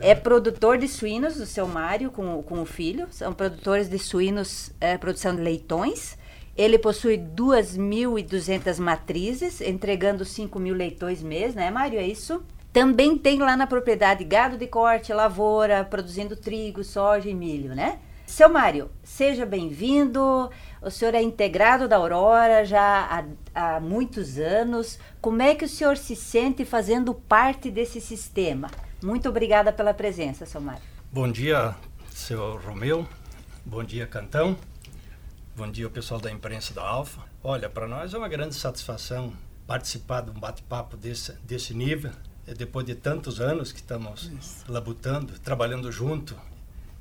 é 0.00 0.14
produtor 0.14 0.78
de 0.78 0.88
suínos 0.88 1.34
do 1.34 1.44
seu 1.44 1.68
Mário 1.68 2.10
com, 2.10 2.42
com 2.42 2.62
o 2.62 2.64
filho, 2.64 3.06
são 3.10 3.34
produtores 3.34 3.90
de 3.90 3.98
suínos, 3.98 4.72
é, 4.80 4.96
produção 4.96 5.36
de 5.36 5.42
leitões. 5.42 6.16
Ele 6.56 6.78
possui 6.78 7.18
2.200 7.18 8.78
matrizes, 8.80 9.60
entregando 9.60 10.24
5 10.24 10.58
mil 10.58 10.74
leitões 10.74 11.22
mês, 11.22 11.54
né, 11.54 11.70
Mário? 11.70 11.98
É 12.00 12.06
isso? 12.06 12.42
Também 12.72 13.18
tem 13.18 13.40
lá 13.40 13.58
na 13.58 13.66
propriedade 13.66 14.24
gado 14.24 14.56
de 14.56 14.66
corte, 14.66 15.12
lavoura, 15.12 15.84
produzindo 15.84 16.34
trigo, 16.34 16.82
soja 16.82 17.28
e 17.28 17.34
milho, 17.34 17.74
né? 17.74 17.98
Seu 18.28 18.50
Mário, 18.50 18.90
seja 19.02 19.46
bem-vindo. 19.46 20.50
O 20.82 20.90
senhor 20.90 21.14
é 21.14 21.22
integrado 21.22 21.88
da 21.88 21.96
Aurora 21.96 22.62
já 22.62 23.24
há, 23.54 23.76
há, 23.76 23.80
muitos 23.80 24.38
anos. 24.38 24.98
Como 25.18 25.40
é 25.40 25.54
que 25.54 25.64
o 25.64 25.68
senhor 25.68 25.96
se 25.96 26.14
sente 26.14 26.62
fazendo 26.62 27.14
parte 27.14 27.70
desse 27.70 28.02
sistema? 28.02 28.70
Muito 29.02 29.30
obrigada 29.30 29.72
pela 29.72 29.94
presença, 29.94 30.44
seu 30.44 30.60
Mário. 30.60 30.82
Bom 31.10 31.32
dia, 31.32 31.74
seu 32.10 32.58
Romeu. 32.58 33.08
Bom 33.64 33.82
dia, 33.82 34.06
Cantão. 34.06 34.58
Bom 35.56 35.70
dia, 35.70 35.86
o 35.86 35.90
pessoal 35.90 36.20
da 36.20 36.30
imprensa 36.30 36.74
da 36.74 36.86
Alfa. 36.86 37.22
Olha, 37.42 37.70
para 37.70 37.88
nós 37.88 38.12
é 38.12 38.18
uma 38.18 38.28
grande 38.28 38.54
satisfação 38.54 39.32
participar 39.66 40.20
de 40.20 40.30
um 40.30 40.38
bate-papo 40.38 40.98
desse, 40.98 41.32
desse 41.44 41.72
nível. 41.72 42.12
É 42.46 42.52
depois 42.52 42.84
de 42.84 42.94
tantos 42.94 43.40
anos 43.40 43.72
que 43.72 43.80
estamos 43.80 44.30
Isso. 44.38 44.70
labutando, 44.70 45.38
trabalhando 45.38 45.90
junto 45.90 46.36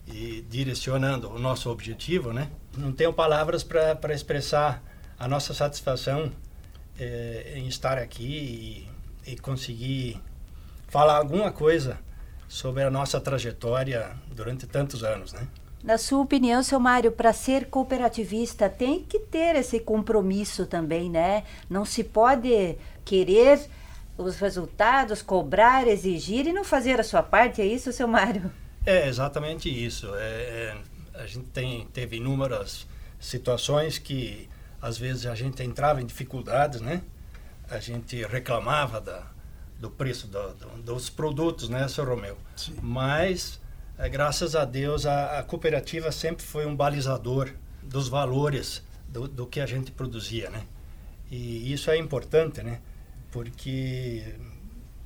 e 0.07 0.45
direcionando 0.49 1.29
o 1.29 1.37
nosso 1.37 1.69
objetivo, 1.69 2.31
né? 2.31 2.49
Não 2.77 2.91
tenho 2.91 3.11
palavras 3.11 3.63
para 3.63 4.13
expressar 4.13 4.81
a 5.19 5.27
nossa 5.27 5.53
satisfação 5.53 6.31
é, 6.99 7.53
em 7.55 7.67
estar 7.67 7.97
aqui 7.97 8.87
e, 9.25 9.31
e, 9.31 9.37
conseguir 9.37 10.21
falar 10.87 11.17
alguma 11.17 11.51
coisa 11.51 11.99
sobre 12.47 12.83
a 12.83 12.89
nossa 12.89 13.19
trajetória 13.19 14.15
durante 14.33 14.65
tantos 14.65 15.03
anos, 15.03 15.33
né? 15.33 15.47
Na 15.83 15.97
sua 15.97 16.21
opinião, 16.21 16.63
seu 16.63 16.79
Mário, 16.79 17.11
para 17.11 17.31
ser 17.33 17.67
cooperativista 17.67 18.69
tem 18.69 19.03
que 19.03 19.19
ter 19.19 19.55
esse 19.55 19.79
compromisso 19.79 20.65
também, 20.65 21.09
né? 21.09 21.43
Não 21.69 21.85
se 21.85 22.03
pode 22.03 22.77
querer 23.05 23.59
os 24.17 24.37
resultados, 24.37 25.21
cobrar, 25.21 25.87
exigir 25.87 26.47
e 26.47 26.53
não 26.53 26.63
fazer 26.63 26.99
a 26.99 27.03
sua 27.03 27.21
parte, 27.21 27.61
é 27.61 27.65
isso, 27.65 27.91
seu 27.91 28.07
Mário? 28.07 28.51
É 28.87 29.05
exatamente 29.05 29.67
isso. 29.67 30.15
É, 30.15 30.21
é, 30.21 30.77
a 31.15 31.27
gente 31.27 31.49
tem, 31.49 31.85
teve 31.87 32.15
inúmeras 32.15 32.87
situações 33.19 33.97
que 33.97 34.47
às 34.81 34.97
vezes 34.97 35.25
a 35.25 35.35
gente 35.35 35.61
entrava 35.61 36.01
em 36.01 36.05
dificuldades, 36.05 36.79
né? 36.79 37.01
A 37.69 37.79
gente 37.79 38.25
reclamava 38.25 39.01
da, 39.01 39.27
do 39.77 39.91
preço 39.91 40.27
do, 40.27 40.53
do, 40.53 40.81
dos 40.83 41.09
produtos, 41.09 41.67
né, 41.67 41.85
seu 41.89 42.05
Romeu? 42.05 42.37
Sim. 42.55 42.75
Mas, 42.81 43.59
é, 43.97 44.07
graças 44.07 44.55
a 44.55 44.63
Deus, 44.63 45.05
a, 45.05 45.39
a, 45.39 45.43
cooperativa 45.43 46.09
sempre 46.09 46.45
foi 46.45 46.65
um 46.65 46.73
balizador 46.73 47.51
dos 47.83 48.07
valores 48.07 48.81
do, 49.09 49.27
do 49.27 49.45
que 49.45 49.59
a 49.59 49.65
gente 49.65 49.91
produzia, 49.91 50.49
né? 50.49 50.63
E 51.29 51.73
isso 51.73 51.91
é 51.91 51.97
importante, 51.97 52.63
né? 52.63 52.79
Porque 53.33 54.23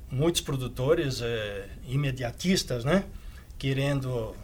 muitos 0.08 0.40
produtores 0.40 1.20
é, 1.20 1.68
imediatistas, 1.88 2.84
né? 2.84 3.06
Querendo 3.62 4.34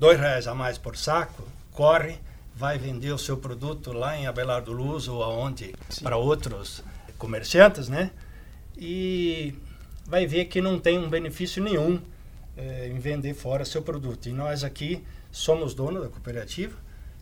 dois 0.00 0.18
reais 0.18 0.48
a 0.48 0.54
mais 0.54 0.76
por 0.76 0.96
saco, 0.96 1.44
corre, 1.70 2.18
vai 2.56 2.76
vender 2.76 3.12
o 3.12 3.16
seu 3.16 3.36
produto 3.36 3.92
lá 3.92 4.16
em 4.16 4.26
Abelardo 4.26 4.72
Luz 4.72 5.06
ou 5.06 5.22
aonde 5.22 5.72
para 6.02 6.16
outros 6.16 6.82
comerciantes, 7.16 7.88
né? 7.88 8.10
E 8.76 9.54
vai 10.08 10.26
ver 10.26 10.46
que 10.46 10.60
não 10.60 10.76
tem 10.76 10.98
um 10.98 11.08
benefício 11.08 11.62
nenhum 11.62 12.00
é, 12.56 12.88
em 12.88 12.98
vender 12.98 13.32
fora 13.32 13.64
seu 13.64 13.80
produto. 13.80 14.28
E 14.28 14.32
nós 14.32 14.64
aqui 14.64 15.04
somos 15.30 15.72
donos 15.72 16.02
da 16.02 16.08
cooperativa, 16.08 16.76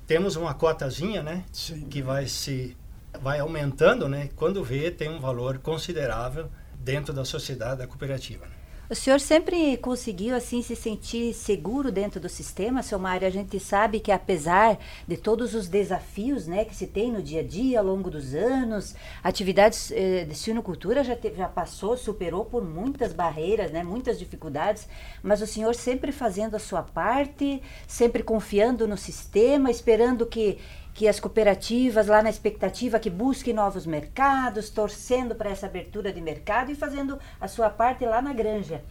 temos 0.06 0.36
uma 0.36 0.54
cotazinha, 0.54 1.22
né? 1.22 1.44
Sim. 1.52 1.82
Que 1.82 2.00
vai 2.00 2.28
se 2.28 2.74
vai 3.20 3.40
aumentando, 3.40 4.08
né? 4.08 4.30
Quando 4.36 4.64
vê 4.64 4.90
tem 4.90 5.10
um 5.10 5.20
valor 5.20 5.58
considerável 5.58 6.50
dentro 6.76 7.12
da 7.12 7.26
sociedade 7.26 7.80
da 7.80 7.86
cooperativa. 7.86 8.46
Né? 8.46 8.59
O 8.90 8.94
senhor 8.96 9.20
sempre 9.20 9.76
conseguiu 9.76 10.34
assim 10.34 10.62
se 10.62 10.74
sentir 10.74 11.32
seguro 11.32 11.92
dentro 11.92 12.18
do 12.18 12.28
sistema, 12.28 12.82
seu 12.82 12.98
Mário? 12.98 13.24
A 13.24 13.30
gente 13.30 13.60
sabe 13.60 14.00
que 14.00 14.10
apesar 14.10 14.80
de 15.06 15.16
todos 15.16 15.54
os 15.54 15.68
desafios, 15.68 16.48
né, 16.48 16.64
que 16.64 16.74
se 16.74 16.88
tem 16.88 17.12
no 17.12 17.22
dia 17.22 17.38
a 17.38 17.44
dia 17.44 17.78
ao 17.78 17.86
longo 17.86 18.10
dos 18.10 18.34
anos, 18.34 18.96
atividades 19.22 19.92
eh, 19.92 20.24
de 20.24 20.34
sinocultura 20.34 21.04
já 21.04 21.14
teve, 21.14 21.36
já 21.36 21.46
passou, 21.46 21.96
superou 21.96 22.44
por 22.44 22.64
muitas 22.64 23.12
barreiras, 23.12 23.70
né, 23.70 23.84
muitas 23.84 24.18
dificuldades, 24.18 24.88
mas 25.22 25.40
o 25.40 25.46
senhor 25.46 25.76
sempre 25.76 26.10
fazendo 26.10 26.56
a 26.56 26.58
sua 26.58 26.82
parte, 26.82 27.62
sempre 27.86 28.24
confiando 28.24 28.88
no 28.88 28.96
sistema, 28.96 29.70
esperando 29.70 30.26
que 30.26 30.58
que 30.94 31.08
as 31.08 31.20
cooperativas, 31.20 32.06
lá 32.06 32.22
na 32.22 32.30
expectativa, 32.30 32.98
que 32.98 33.10
busquem 33.10 33.54
novos 33.54 33.86
mercados, 33.86 34.70
torcendo 34.70 35.34
para 35.34 35.50
essa 35.50 35.66
abertura 35.66 36.12
de 36.12 36.20
mercado 36.20 36.70
e 36.70 36.74
fazendo 36.74 37.18
a 37.40 37.48
sua 37.48 37.70
parte 37.70 38.04
lá 38.04 38.20
na 38.20 38.32
granja. 38.32 38.82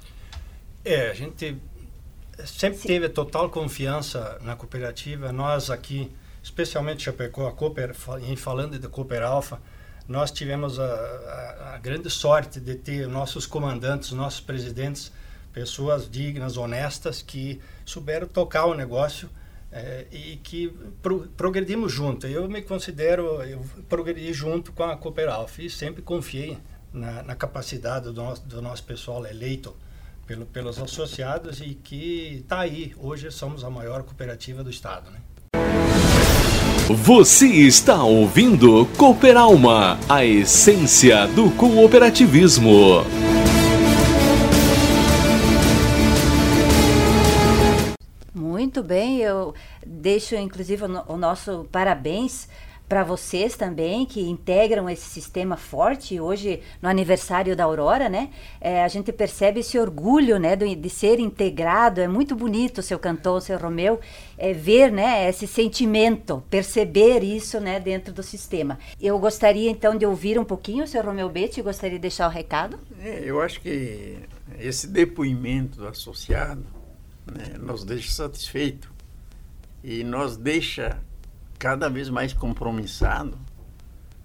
É, 0.83 1.09
a 1.09 1.13
gente 1.13 1.57
sempre 2.45 2.79
Sim. 2.79 2.87
teve 2.87 3.09
total 3.09 3.49
confiança 3.49 4.39
na 4.41 4.55
cooperativa. 4.55 5.31
Nós 5.31 5.69
aqui, 5.69 6.11
especialmente 6.41 7.03
Chapecó, 7.03 7.47
a 7.47 7.51
Cooper, 7.51 7.93
em 8.21 8.35
falando 8.35 8.79
de 8.79 8.87
Cooper 8.87 9.21
Alpha, 9.23 9.59
nós 10.07 10.31
tivemos 10.31 10.79
a, 10.79 10.85
a, 10.85 11.75
a, 11.75 11.77
grande 11.77 12.09
sorte 12.09 12.59
de 12.59 12.75
ter 12.75 13.07
nossos 13.07 13.45
comandantes, 13.45 14.11
nossos 14.11 14.39
presidentes, 14.39 15.11
pessoas 15.53 16.09
dignas, 16.09 16.57
honestas, 16.57 17.21
que 17.21 17.61
souberam 17.85 18.27
tocar 18.27 18.65
o 18.65 18.73
negócio 18.73 19.29
é, 19.71 20.05
e 20.11 20.37
que 20.37 20.73
pro, 21.01 21.27
progredimos 21.37 21.91
junto. 21.91 22.27
Eu 22.27 22.47
me 22.49 22.61
considero, 22.61 23.41
eu 23.43 23.61
progredi 23.87 24.31
junto 24.33 24.71
com 24.71 24.83
a 24.83 24.97
Cooperalf 24.97 25.59
e 25.59 25.69
sempre 25.69 26.01
confiei 26.01 26.57
na, 26.91 27.23
na 27.23 27.35
capacidade 27.35 28.05
do 28.05 28.13
nosso, 28.13 28.45
do 28.47 28.61
nosso 28.61 28.83
pessoal 28.83 29.25
eleito 29.25 29.75
pelo, 30.25 30.45
pelos 30.45 30.79
associados 30.79 31.61
e 31.61 31.75
que 31.75 32.41
está 32.43 32.59
aí. 32.59 32.93
Hoje 32.97 33.31
somos 33.31 33.63
a 33.63 33.69
maior 33.69 34.03
cooperativa 34.03 34.63
do 34.63 34.69
estado. 34.69 35.11
Né? 35.11 35.19
Você 36.89 37.45
está 37.45 38.03
ouvindo 38.03 38.87
Cooperalma, 38.97 39.99
a 40.09 40.25
essência 40.25 41.27
do 41.27 41.51
cooperativismo. 41.51 43.03
Muito 48.79 48.87
bem, 48.87 49.17
eu 49.17 49.53
deixo 49.85 50.35
inclusive 50.35 50.85
o, 50.85 51.17
nosso 51.17 51.67
parabéns 51.69 52.47
para 52.87 53.03
vocês 53.03 53.57
também 53.57 54.05
que 54.05 54.21
integram 54.21 54.89
esse 54.89 55.03
sistema 55.03 55.57
forte 55.57 56.17
hoje 56.17 56.61
no 56.81 56.87
aniversário 56.87 57.57
da 57.57 57.65
Aurora, 57.65 58.07
né? 58.07 58.29
É, 58.61 58.81
a 58.81 58.87
gente 58.87 59.11
percebe 59.11 59.59
esse 59.59 59.77
orgulho, 59.77 60.39
né, 60.39 60.55
de, 60.55 60.73
de, 60.75 60.89
ser 60.89 61.19
integrado. 61.19 61.99
É 61.99 62.07
muito 62.07 62.37
bonito, 62.37 62.81
seu 62.81 62.97
cantor, 62.97 63.41
seu 63.41 63.59
Romeu, 63.59 63.99
é, 64.37 64.53
ver, 64.53 64.93
né, 64.93 65.27
esse 65.27 65.45
sentimento, 65.45 66.41
perceber 66.49 67.21
isso, 67.21 67.59
né, 67.59 67.81
dentro 67.81 68.13
do 68.13 68.23
sistema. 68.23 68.79
Eu 68.99 69.19
gostaria 69.19 69.69
então 69.69 69.97
de 69.97 70.05
ouvir 70.05 70.39
um 70.39 70.45
pouquinho, 70.45 70.87
seu 70.87 71.03
Romeu 71.03 71.27
Betti, 71.27 71.61
gostaria 71.61 71.97
de 71.97 72.01
deixar 72.01 72.29
o 72.29 72.31
recado. 72.31 72.79
É, 73.03 73.23
eu 73.25 73.41
acho 73.41 73.59
que 73.59 74.19
esse 74.57 74.87
depoimento 74.87 75.79
do 75.79 75.87
associado 75.89 76.78
né, 77.29 77.57
nos 77.57 77.83
deixa 77.83 78.11
satisfeito 78.11 78.91
e 79.83 80.03
nos 80.03 80.37
deixa 80.37 80.99
cada 81.57 81.89
vez 81.89 82.09
mais 82.09 82.33
compromissado 82.33 83.37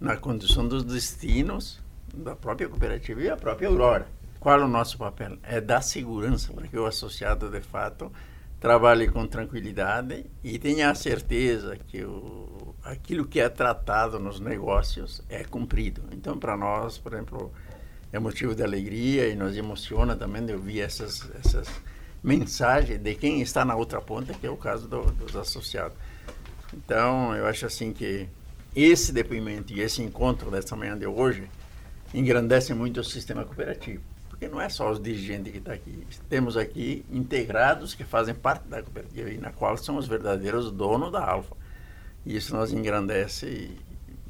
na 0.01 0.17
condição 0.17 0.67
dos 0.67 0.85
destinos 0.85 1.81
da 2.13 2.37
própria 2.37 2.69
cooperativa 2.69 3.23
e 3.23 3.29
a 3.29 3.37
própria 3.37 3.69
Aurora. 3.69 4.07
Qual 4.39 4.61
é 4.61 4.65
o 4.65 4.69
nosso 4.69 4.99
papel? 4.99 5.39
É 5.43 5.61
dar 5.61 5.83
segurança 5.83 6.53
para 6.53 6.69
que 6.69 6.79
o 6.79 6.87
associado, 6.87 7.51
de 7.51 7.61
fato, 7.61 8.13
trabalhe 8.61 9.09
com 9.09 9.27
tranquilidade 9.27 10.27
e 10.43 10.59
tenha 10.59 10.91
a 10.91 10.95
certeza 10.95 11.77
que 11.77 12.05
o, 12.05 12.75
aquilo 12.85 13.27
que 13.27 13.41
é 13.41 13.49
tratado 13.49 14.19
nos 14.19 14.41
negócios 14.41 15.23
é 15.29 15.45
cumprido. 15.45 16.03
Então, 16.13 16.39
para 16.39 16.57
nós, 16.57 16.99
por 16.99 17.15
exemplo, 17.15 17.53
é 18.13 18.19
motivo 18.19 18.55
de 18.55 18.63
alegria 18.63 19.27
e 19.29 19.35
nos 19.35 19.57
emociona 19.57 20.15
também 20.15 20.45
de 20.45 20.53
ouvir 20.53 20.81
essas, 20.81 21.29
essas 21.37 21.69
mensagem 22.25 22.97
de 22.97 23.15
quem 23.15 23.43
está 23.43 23.67
na 23.67 23.77
outra 23.77 24.01
ponta, 24.01 24.33
que 24.33 24.47
é 24.47 24.51
o 24.51 24.57
caso 24.57 24.89
do, 24.89 25.03
dos 25.13 25.37
associados. 25.37 25.97
Então, 26.73 27.37
eu 27.37 27.47
acho 27.47 27.67
assim 27.67 27.93
que 27.93 28.27
esse 28.75 29.13
depoimento 29.13 29.75
e 29.75 29.81
esse 29.81 30.03
encontro 30.03 30.51
dessa 30.51 30.75
manhã 30.75 30.97
de 30.99 31.07
hoje 31.07 31.47
engrandece 32.15 32.73
muito 32.73 33.01
o 33.01 33.05
sistema 33.05 33.45
cooperativo. 33.45 34.03
Porque 34.31 34.49
não 34.49 34.59
é 34.59 34.71
só 34.71 34.91
os 34.91 35.01
dirigentes 35.01 35.53
que 35.53 35.59
estão 35.59 35.75
aqui. 35.75 36.07
Temos 36.29 36.57
aqui 36.57 37.05
integrados 37.13 37.95
que 37.95 38.05
fazem 38.05 38.35
parte 38.35 38.67
da 38.69 38.83
cooperativa 38.83 39.31
e 39.31 39.37
na 39.37 39.53
qual 39.53 39.77
são 39.77 39.97
os 39.99 40.09
verdadeiros 40.09 40.73
donos 40.73 41.13
da 41.13 41.23
Alfa. 41.23 41.55
E 42.25 42.35
isso 42.35 42.57
nos 42.57 42.73
engrandece 42.73 43.47
e, 43.47 43.81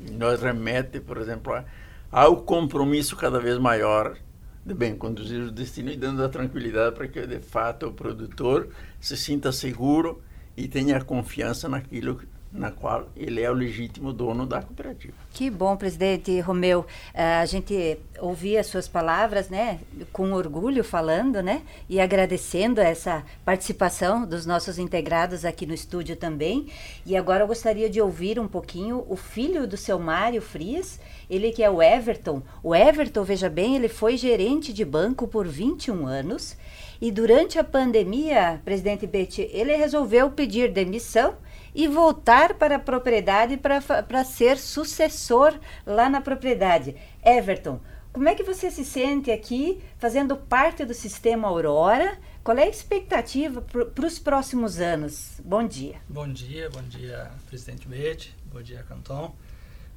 e 0.01 0.11
nos 0.11 0.43
remete, 0.43 0.99
por 0.99 1.17
exemplo, 1.17 1.65
ao 2.11 2.39
compromisso 2.39 3.17
cada 3.17 3.39
vez 3.39 3.57
maior 3.57 4.17
de 4.65 4.75
bem 4.75 4.97
conduzir 4.97 5.41
o 5.43 5.51
destino 5.51 5.91
e 5.91 5.97
dando 5.97 6.25
a 6.25 6.29
tranquilidade 6.29 6.95
para 6.95 7.07
que 7.07 7.27
de 7.27 7.39
fato 7.39 7.87
o 7.87 7.93
produtor 7.93 8.69
se 9.01 9.17
sinta 9.17 9.53
seguro 9.53 10.23
e 10.57 10.67
tenha 10.67 11.03
confiança 11.03 11.69
naquilo 11.69 12.21
na 12.55 12.71
qual 12.71 13.09
ele 13.17 13.43
é 13.43 13.51
o 13.51 13.53
legítimo 13.53 14.13
dono 14.13 14.47
da 14.47 14.63
cooperativa. 14.63 15.13
Que 15.33 15.51
bom, 15.51 15.77
presidente 15.77 16.39
Romeu. 16.39 16.81
Uh, 16.81 17.43
a 17.43 17.47
gente 17.47 17.99
ouvia 18.21 18.61
as 18.61 18.69
suas 18.69 18.87
palavras, 18.87 19.49
né, 19.49 19.81
com 20.13 20.33
orgulho 20.33 20.85
falando, 20.85 21.43
né, 21.43 21.63
e 21.89 22.01
agradecendo 22.01 22.81
essa 22.81 23.25
participação 23.45 24.25
dos 24.25 24.47
nossos 24.47 24.79
integrados 24.79 25.45
aqui 25.45 25.67
no 25.67 25.75
estúdio 25.75 26.15
também. 26.15 26.69
E 27.05 27.17
agora 27.17 27.43
eu 27.43 27.49
gostaria 27.49 27.91
de 27.91 28.01
ouvir 28.01 28.39
um 28.39 28.47
pouquinho 28.47 29.05
o 29.09 29.17
filho 29.17 29.67
do 29.67 29.77
seu 29.77 29.99
Mário 29.99 30.41
Frias, 30.41 31.01
ele 31.29 31.51
que 31.51 31.63
é 31.63 31.69
o 31.69 31.83
Everton. 31.83 32.41
O 32.63 32.73
Everton, 32.73 33.25
veja 33.25 33.51
bem, 33.51 33.75
ele 33.75 33.89
foi 33.89 34.17
gerente 34.17 34.73
de 34.73 34.85
banco 34.85 35.27
por 35.27 35.45
21 35.49 36.07
anos. 36.07 36.57
E 37.01 37.11
durante 37.11 37.59
a 37.59 37.65
pandemia, 37.65 38.63
presidente 38.65 39.07
Betty, 39.07 39.51
ele 39.53 39.75
resolveu 39.75 40.31
pedir 40.31 40.71
demissão 40.71 41.35
e 41.75 41.89
voltar 41.89 42.55
para 42.55 42.77
a 42.77 42.79
propriedade 42.79 43.57
para 43.57 44.25
ser 44.25 44.59
sucessor 44.59 45.59
lá 45.85 46.09
na 46.09 46.21
propriedade. 46.21 46.95
Everton, 47.25 47.81
como 48.13 48.29
é 48.29 48.35
que 48.35 48.45
você 48.45 48.71
se 48.71 48.85
sente 48.85 49.31
aqui 49.31 49.83
fazendo 49.99 50.37
parte 50.37 50.85
do 50.85 50.95
sistema 50.95 51.49
Aurora? 51.49 52.19
Qual 52.45 52.57
é 52.57 52.65
a 52.65 52.69
expectativa 52.69 53.61
para 53.61 54.07
os 54.07 54.19
próximos 54.19 54.79
anos? 54.79 55.41
Bom 55.43 55.67
dia. 55.67 55.97
Bom 56.09 56.29
dia, 56.29 56.71
bom 56.71 56.83
dia, 56.83 57.31
presidente 57.49 57.89
Bete, 57.89 58.37
bom 58.47 58.63
dia, 58.63 58.85
Canton. 58.89 59.35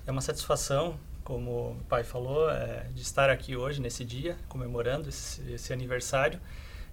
É 0.05 0.11
uma 0.11 0.21
satisfação 0.21 0.97
como 1.27 1.71
o 1.71 1.83
pai 1.89 2.05
falou, 2.05 2.49
é, 2.49 2.87
de 2.95 3.01
estar 3.01 3.29
aqui 3.29 3.53
hoje, 3.53 3.81
nesse 3.81 4.05
dia, 4.05 4.37
comemorando 4.47 5.09
esse, 5.09 5.41
esse 5.51 5.73
aniversário. 5.73 6.39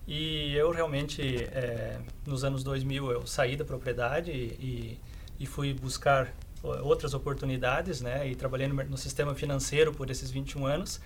E 0.07 0.55
eu 0.55 0.71
realmente, 0.71 1.23
é, 1.45 1.99
nos 2.27 2.45
anos 2.45 2.63
2000, 2.63 3.11
eu 3.11 3.27
saí 3.27 3.57
da 3.57 3.65
propriedade 3.65 4.31
e, 4.31 5.01
e 5.41 5.47
fui 5.47 5.73
buscar 5.73 6.33
outras 6.63 7.15
oportunidades, 7.15 8.01
né? 8.01 8.29
E 8.29 8.35
trabalhei 8.35 8.67
no, 8.67 8.75
no, 8.85 8.99
sistema 8.99 9.35
financeiro 9.35 9.93
por 9.93 10.11
esses 10.11 10.31
21 10.31 10.67
anos. 10.67 11.01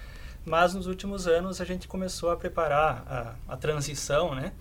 Mas 0.45 0.75
nos 0.75 0.87
últimos 0.87 1.27
anos 1.27 1.61
a 1.61 1.65
gente 1.65 1.87
começou 1.87 2.31
a 2.31 2.37
preparar 2.37 3.37
a, 3.49 3.53
a 3.53 3.57
transição, 3.57 4.35
né? 4.35 4.53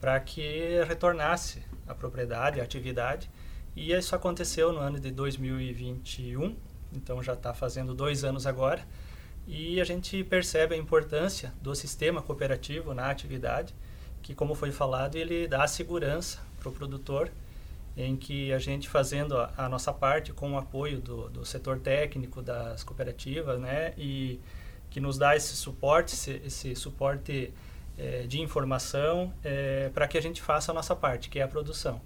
Para 0.00 0.18
que 0.20 0.82
retornasse 0.86 1.62
a 1.86 1.94
propriedade, 1.94 2.60
a 2.60 2.64
atividade. 2.64 3.30
E 3.74 3.92
isso 3.92 4.14
aconteceu 4.14 4.72
no 4.72 4.78
ano 4.78 4.98
de 4.98 5.10
2021, 5.10 6.56
então 6.92 7.22
já 7.22 7.34
está 7.34 7.52
fazendo 7.52 7.94
dois 7.94 8.24
anos 8.24 8.46
agora. 8.46 8.86
E 9.46 9.80
a 9.80 9.84
gente 9.84 10.24
percebe 10.24 10.74
a 10.74 10.78
importância 10.78 11.52
do 11.62 11.74
sistema 11.74 12.20
cooperativo 12.22 12.94
na 12.94 13.10
atividade 13.10 13.74
que, 14.26 14.34
como 14.34 14.56
foi 14.56 14.72
falado, 14.72 15.14
ele 15.14 15.46
dá 15.46 15.68
segurança 15.68 16.40
para 16.58 16.68
o 16.68 16.72
produtor, 16.72 17.30
em 17.96 18.16
que 18.16 18.52
a 18.52 18.58
gente 18.58 18.88
fazendo 18.88 19.38
a, 19.38 19.52
a, 19.56 19.68
nossa 19.68 19.92
parte 19.92 20.32
com 20.32 20.54
o 20.54 20.58
apoio 20.58 21.00
do, 21.00 21.28
do 21.28 21.44
setor 21.44 21.78
técnico 21.78 22.42
das 22.42 22.82
cooperativas, 22.82 23.60
né, 23.60 23.94
e 23.96 24.40
que 24.90 24.98
nos 24.98 25.16
dá 25.16 25.36
esse 25.36 25.54
suporte, 25.54 26.14
esse, 26.14 26.42
esse 26.44 26.74
suporte 26.74 27.54
é, 27.96 28.22
de 28.22 28.40
informação 28.40 29.32
é, 29.44 29.90
para 29.94 30.08
que 30.08 30.18
a 30.18 30.20
gente 30.20 30.42
faça 30.42 30.72
a 30.72 30.74
nossa 30.74 30.96
parte, 30.96 31.30
que 31.30 31.38
é 31.38 31.42
a 31.42 31.48
produção. 31.48 32.00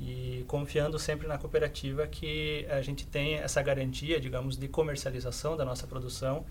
E 0.00 0.44
confiando 0.46 1.00
sempre 1.00 1.26
na 1.26 1.36
cooperativa 1.36 2.06
que 2.06 2.64
a 2.70 2.80
gente 2.80 3.04
tem 3.04 3.34
essa 3.34 3.60
garantia, 3.60 4.20
digamos, 4.20 4.56
de 4.56 4.68
comercialização 4.68 5.56
da 5.56 5.64
nossa 5.64 5.84
produção 5.84 6.44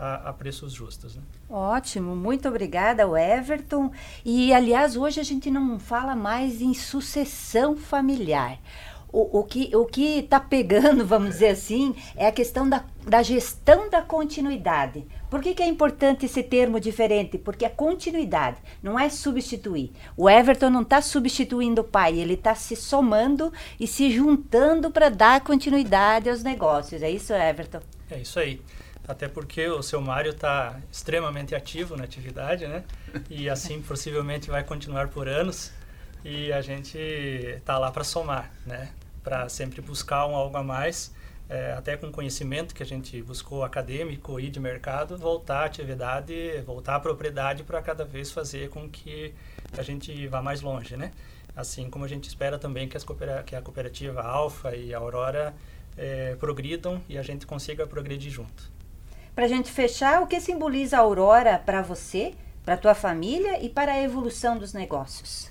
a, 0.00 0.30
a 0.30 0.32
preços 0.32 0.72
justos. 0.72 1.14
Né? 1.14 1.22
Ótimo, 1.48 2.16
muito 2.16 2.48
obrigada, 2.48 3.02
Everton. 3.02 3.92
E, 4.24 4.52
aliás, 4.52 4.96
hoje 4.96 5.20
a 5.20 5.22
gente 5.24 5.50
não 5.50 5.78
fala 5.78 6.16
mais 6.16 6.62
em 6.62 6.72
sucessão 6.72 7.76
familiar. 7.76 8.58
O, 9.12 9.40
o 9.40 9.44
que 9.44 9.70
o 9.74 9.88
está 9.92 10.38
pegando, 10.38 11.04
vamos 11.06 11.30
dizer 11.30 11.48
assim, 11.48 11.94
é 12.16 12.28
a 12.28 12.32
questão 12.32 12.66
da, 12.66 12.84
da 13.06 13.22
gestão 13.22 13.90
da 13.90 14.00
continuidade. 14.00 15.04
Por 15.28 15.42
que, 15.42 15.52
que 15.52 15.62
é 15.62 15.66
importante 15.66 16.26
esse 16.26 16.42
termo 16.42 16.80
diferente? 16.80 17.36
Porque 17.36 17.64
a 17.64 17.70
continuidade 17.70 18.56
não 18.82 18.98
é 18.98 19.10
substituir. 19.10 19.92
O 20.16 20.30
Everton 20.30 20.70
não 20.70 20.82
está 20.82 21.02
substituindo 21.02 21.82
o 21.82 21.84
pai, 21.84 22.18
ele 22.18 22.34
está 22.34 22.54
se 22.54 22.74
somando 22.74 23.52
e 23.78 23.86
se 23.86 24.10
juntando 24.10 24.90
para 24.90 25.08
dar 25.08 25.40
continuidade 25.42 26.30
aos 26.30 26.42
negócios. 26.42 27.02
É 27.02 27.10
isso, 27.10 27.34
Everton? 27.34 27.80
É 28.10 28.18
isso 28.18 28.38
aí 28.38 28.60
até 29.06 29.28
porque 29.28 29.66
o 29.68 29.82
seu 29.82 30.00
Mário 30.00 30.30
está 30.30 30.78
extremamente 30.90 31.54
ativo 31.54 31.96
na 31.96 32.04
atividade, 32.04 32.66
né? 32.66 32.84
E 33.28 33.48
assim 33.48 33.82
possivelmente 33.82 34.50
vai 34.50 34.62
continuar 34.64 35.08
por 35.08 35.28
anos. 35.28 35.72
E 36.24 36.52
a 36.52 36.60
gente 36.60 36.98
está 36.98 37.78
lá 37.78 37.90
para 37.90 38.04
somar, 38.04 38.52
né? 38.66 38.90
Para 39.22 39.48
sempre 39.48 39.80
buscar 39.80 40.26
um 40.26 40.34
algo 40.34 40.56
a 40.56 40.62
mais, 40.62 41.14
é, 41.48 41.72
até 41.72 41.96
com 41.96 42.12
conhecimento 42.12 42.74
que 42.74 42.82
a 42.82 42.86
gente 42.86 43.20
buscou 43.22 43.64
acadêmico 43.64 44.38
e 44.38 44.48
de 44.50 44.60
mercado, 44.60 45.16
voltar 45.16 45.62
à 45.62 45.64
atividade, 45.64 46.62
voltar 46.64 46.96
à 46.96 47.00
propriedade 47.00 47.64
para 47.64 47.80
cada 47.82 48.04
vez 48.04 48.30
fazer 48.30 48.68
com 48.70 48.88
que 48.88 49.34
a 49.76 49.82
gente 49.82 50.26
vá 50.28 50.42
mais 50.42 50.60
longe, 50.60 50.96
né? 50.96 51.10
Assim 51.56 51.90
como 51.90 52.04
a 52.04 52.08
gente 52.08 52.28
espera 52.28 52.58
também 52.58 52.88
que, 52.88 52.96
as 52.96 53.04
coopera 53.04 53.42
que 53.42 53.56
a 53.56 53.62
cooperativa 53.62 54.22
Alfa 54.22 54.76
e 54.76 54.94
a 54.94 54.98
Aurora 54.98 55.54
é, 55.96 56.36
progridam 56.36 57.00
e 57.08 57.18
a 57.18 57.22
gente 57.22 57.46
consiga 57.46 57.86
progredir 57.86 58.30
junto. 58.30 58.70
Para 59.40 59.46
a 59.46 59.48
gente 59.48 59.72
fechar, 59.72 60.20
o 60.20 60.26
que 60.26 60.38
simboliza 60.38 60.98
a 60.98 61.00
Aurora 61.00 61.58
para 61.58 61.80
você, 61.80 62.34
para 62.62 62.74
a 62.74 62.76
tua 62.76 62.94
família 62.94 63.58
e 63.64 63.70
para 63.70 63.92
a 63.92 64.02
evolução 64.02 64.58
dos 64.58 64.74
negócios? 64.74 65.50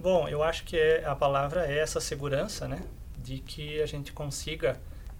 Bom, 0.00 0.28
eu 0.28 0.40
acho 0.40 0.62
que 0.62 0.78
é, 0.78 1.04
a 1.04 1.16
palavra 1.16 1.66
é 1.66 1.80
essa 1.80 1.98
segurança, 2.00 2.68
né? 2.68 2.80
De 3.16 3.40
que 3.40 3.82
a 3.82 3.86
gente 3.86 4.12
consiga, 4.12 4.78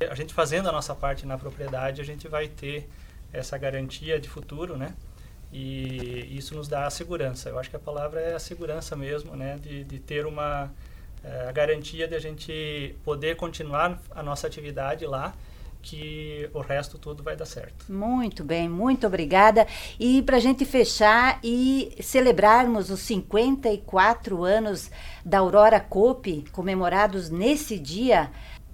a 0.09 0.15
gente 0.15 0.33
fazendo 0.33 0.69
a 0.69 0.73
nossa 0.73 0.95
parte 0.95 1.27
na 1.27 1.37
propriedade, 1.37 2.01
a 2.01 2.05
gente 2.05 2.29
vai 2.29 2.47
ter 2.47 2.89
essa 3.33 3.59
garantia 3.59 4.21
de 4.21 4.29
futuro, 4.29 4.77
né? 4.77 4.95
E 5.53 6.37
isso 6.39 6.55
nos 6.55 6.69
dá 6.69 6.87
a 6.87 6.91
segurança. 6.91 7.49
Eu 7.49 7.59
acho 7.59 7.69
que 7.69 7.75
a 7.75 7.81
palavra 7.81 8.21
é 8.21 8.33
a 8.33 8.39
segurança 8.39 8.95
mesmo, 8.95 9.35
né? 9.35 9.59
De, 9.61 9.83
de 9.83 9.99
ter 9.99 10.25
uma 10.25 10.71
é, 11.25 11.49
a 11.49 11.51
garantia 11.51 12.07
de 12.07 12.15
a 12.15 12.21
gente 12.21 12.95
poder 13.05 13.35
continuar 13.35 14.01
a 14.13 14.23
nossa 14.23 14.47
atividade 14.47 15.05
lá 15.05 15.35
que 15.89 16.51
o 16.53 16.61
resto 16.61 16.99
tudo 16.99 17.23
vai 17.23 17.35
dar 17.35 17.47
certo. 17.47 17.91
Muito 17.91 18.45
bem, 18.45 18.69
muito 18.69 19.07
obrigada. 19.07 19.67
E 19.99 20.23
para 20.23 20.37
a 20.37 20.41
gente 20.41 20.65
fechar 20.67 21.41
e 21.43 21.97
celebrarmos 22.01 22.91
os 22.91 23.01
54 23.01 24.45
anos 24.45 24.91
da 25.25 25.39
Aurora 25.39 25.81
Cope, 25.81 26.45
comemorados 26.53 27.31
nesse 27.31 27.79
dia, 27.79 28.31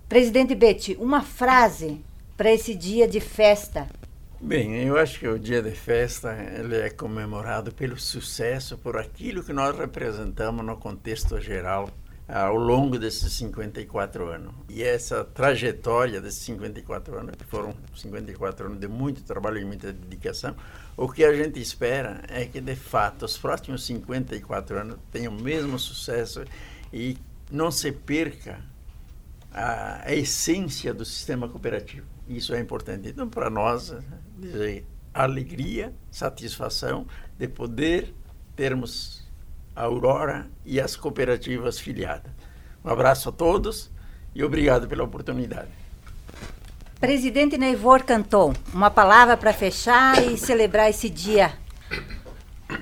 presidente 0.09 0.57
Betty, 0.57 0.96
uma 0.98 1.22
frase 1.22 2.00
para 2.37 2.53
esse 2.53 2.74
dia 2.74 3.07
de 3.07 3.20
festa. 3.20 3.87
Bem, 4.40 4.74
eu 4.74 4.98
acho 4.98 5.20
que 5.20 5.29
o 5.29 5.38
dia 5.38 5.62
de 5.62 5.70
festa 5.70 6.37
ele 6.59 6.77
é 6.77 6.90
comemorado 6.90 7.72
pelo 7.72 7.98
sucesso, 7.98 8.77
por 8.77 8.96
aquilo 8.96 9.42
que 9.44 9.53
nós 9.53 9.77
representamos 9.79 10.66
no 10.66 10.77
contexto 10.77 11.40
geral 11.40 11.88
ao 12.26 12.56
longo 12.56 12.98
desses 12.98 13.32
54 13.34 14.28
anos. 14.28 14.54
E 14.68 14.82
essa 14.82 15.24
trajetória 15.24 16.20
desses 16.20 16.40
54 16.40 17.18
anos, 17.18 17.37
que 17.37 17.44
foram 17.44 17.74
54 17.94 18.66
anos 18.66 18.80
de 18.80 18.88
muito 18.88 19.22
trabalho 19.22 19.58
e 19.58 19.64
muita 19.64 19.92
dedicação, 19.92 20.56
o 20.96 21.08
que 21.08 21.24
a 21.24 21.34
gente 21.34 21.60
espera 21.60 22.22
é 22.28 22.46
que, 22.46 22.60
de 22.60 22.76
fato, 22.76 23.24
os 23.24 23.37
próximos 23.37 23.84
54 23.84 24.78
anos 24.78 24.98
tenham 25.12 25.37
o 25.37 25.42
mesmo 25.42 25.78
sucesso 25.78 26.44
e 26.92 27.18
não 27.50 27.70
se 27.70 27.92
perca 27.92 28.60
a, 29.52 30.08
a 30.08 30.14
essência 30.14 30.94
do 30.94 31.04
sistema 31.04 31.48
cooperativo. 31.48 32.06
Isso 32.26 32.54
é 32.54 32.60
importante. 32.60 33.08
Então, 33.08 33.28
para 33.28 33.50
nós, 33.50 33.94
dizer 34.38 34.87
alegria, 35.12 35.94
satisfação 36.10 37.06
de 37.38 37.46
poder 37.46 38.12
termos 38.56 39.23
a 39.74 39.82
Aurora 39.82 40.46
e 40.64 40.80
as 40.80 40.96
cooperativas 40.96 41.78
filiadas. 41.78 42.30
Um 42.84 42.90
abraço 42.90 43.28
a 43.28 43.32
todos 43.32 43.90
e 44.34 44.42
obrigado 44.44 44.87
pela 44.87 45.04
oportunidade. 45.04 45.68
Presidente 47.00 47.58
Neivor 47.58 48.04
Canton, 48.04 48.54
uma 48.72 48.90
palavra 48.90 49.37
para 49.37 49.52
fechar 49.52 50.24
e 50.24 50.38
celebrar 50.38 50.88
esse 50.88 51.10
dia. 51.10 51.52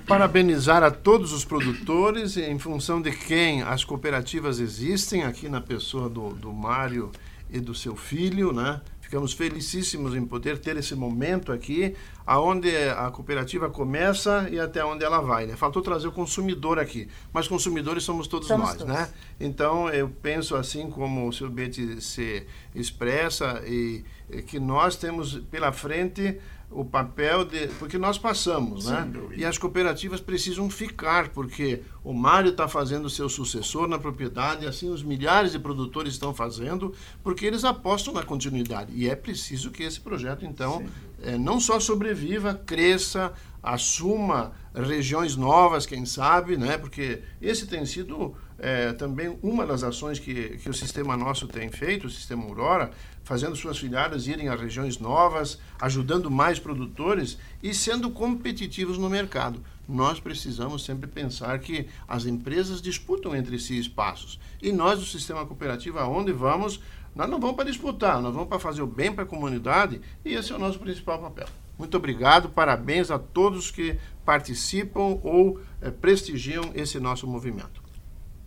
Parabenizar 0.06 0.82
a 0.82 0.90
todos 0.90 1.32
os 1.32 1.44
produtores, 1.44 2.36
em 2.36 2.58
função 2.58 3.02
de 3.02 3.10
quem 3.10 3.62
as 3.62 3.84
cooperativas 3.84 4.60
existem, 4.60 5.24
aqui 5.24 5.48
na 5.48 5.60
pessoa 5.60 6.08
do, 6.08 6.30
do 6.30 6.52
Mário 6.52 7.10
e 7.50 7.58
do 7.58 7.74
seu 7.74 7.96
filho, 7.96 8.52
né? 8.52 8.80
Ficamos 9.12 9.34
felicíssimos 9.34 10.16
em 10.16 10.24
poder 10.24 10.56
ter 10.56 10.74
esse 10.78 10.94
momento 10.94 11.52
aqui, 11.52 11.94
aonde 12.26 12.74
a 12.74 13.10
cooperativa 13.10 13.68
começa 13.68 14.48
e 14.50 14.58
até 14.58 14.82
onde 14.82 15.04
ela 15.04 15.20
vai. 15.20 15.44
Né? 15.44 15.54
Faltou 15.54 15.82
trazer 15.82 16.08
o 16.08 16.12
consumidor 16.12 16.78
aqui, 16.78 17.06
mas 17.30 17.46
consumidores 17.46 18.04
somos 18.04 18.26
todos 18.26 18.48
somos 18.48 18.68
nós, 18.68 18.78
todos. 18.78 18.90
né? 18.90 19.10
Então 19.38 19.90
eu 19.90 20.08
penso 20.08 20.56
assim 20.56 20.88
como 20.88 21.28
o 21.28 21.32
senhor 21.32 21.50
Betty 21.50 22.00
se 22.00 22.46
expressa 22.74 23.62
e, 23.66 24.02
e 24.30 24.40
que 24.40 24.58
nós 24.58 24.96
temos 24.96 25.34
pela 25.50 25.72
frente 25.72 26.40
o 26.72 26.84
papel 26.84 27.44
de. 27.44 27.68
Porque 27.78 27.98
nós 27.98 28.18
passamos, 28.18 28.84
Sem 28.84 28.92
né? 28.92 29.10
Dúvida. 29.12 29.40
E 29.40 29.44
as 29.44 29.58
cooperativas 29.58 30.20
precisam 30.20 30.68
ficar, 30.70 31.28
porque 31.28 31.82
o 32.02 32.12
Mário 32.12 32.50
está 32.50 32.66
fazendo 32.66 33.06
o 33.06 33.10
seu 33.10 33.28
sucessor 33.28 33.86
na 33.86 33.98
propriedade, 33.98 34.66
assim 34.66 34.90
os 34.90 35.02
milhares 35.02 35.52
de 35.52 35.58
produtores 35.58 36.12
estão 36.14 36.34
fazendo, 36.34 36.94
porque 37.22 37.46
eles 37.46 37.64
apostam 37.64 38.14
na 38.14 38.22
continuidade. 38.22 38.92
E 38.94 39.08
é 39.08 39.14
preciso 39.14 39.70
que 39.70 39.82
esse 39.82 40.00
projeto, 40.00 40.44
então, 40.44 40.84
é, 41.22 41.38
não 41.38 41.60
só 41.60 41.78
sobreviva, 41.78 42.54
cresça, 42.54 43.32
assuma 43.62 44.52
regiões 44.74 45.36
novas, 45.36 45.86
quem 45.86 46.04
sabe, 46.04 46.56
né? 46.56 46.76
Porque 46.76 47.22
esse 47.40 47.66
tem 47.66 47.86
sido 47.86 48.34
é, 48.58 48.92
também 48.92 49.38
uma 49.42 49.66
das 49.66 49.82
ações 49.82 50.18
que, 50.18 50.56
que 50.58 50.68
o 50.68 50.74
sistema 50.74 51.16
nosso 51.16 51.46
tem 51.46 51.70
feito, 51.70 52.06
o 52.06 52.10
sistema 52.10 52.44
Aurora, 52.44 52.90
fazendo 53.24 53.56
suas 53.56 53.78
filiadas 53.78 54.26
irem 54.26 54.48
a 54.48 54.54
regiões 54.54 54.98
novas, 54.98 55.58
ajudando 55.80 56.30
mais 56.30 56.58
produtores 56.58 57.38
e 57.62 57.74
sendo 57.74 58.10
competitivos 58.10 58.98
no 58.98 59.08
mercado. 59.08 59.62
Nós 59.88 60.20
precisamos 60.20 60.84
sempre 60.84 61.06
pensar 61.06 61.58
que 61.58 61.86
as 62.06 62.24
empresas 62.24 62.80
disputam 62.80 63.34
entre 63.34 63.58
si 63.58 63.78
espaços. 63.78 64.38
E 64.60 64.72
nós, 64.72 64.98
do 64.98 65.04
sistema 65.04 65.44
cooperativo, 65.44 65.98
aonde 65.98 66.32
vamos, 66.32 66.80
nós 67.14 67.28
não 67.28 67.38
vamos 67.38 67.56
para 67.56 67.68
disputar, 67.68 68.20
nós 68.22 68.32
vamos 68.32 68.48
para 68.48 68.58
fazer 68.58 68.82
o 68.82 68.86
bem 68.86 69.12
para 69.12 69.24
a 69.24 69.26
comunidade 69.26 70.00
e 70.24 70.34
esse 70.34 70.52
é 70.52 70.56
o 70.56 70.58
nosso 70.58 70.78
principal 70.78 71.18
papel. 71.18 71.46
Muito 71.78 71.96
obrigado, 71.96 72.48
parabéns 72.48 73.10
a 73.10 73.18
todos 73.18 73.70
que 73.70 73.98
participam 74.24 75.18
ou 75.22 75.60
é, 75.80 75.90
prestigiam 75.90 76.70
esse 76.74 76.98
nosso 77.00 77.26
movimento. 77.26 77.82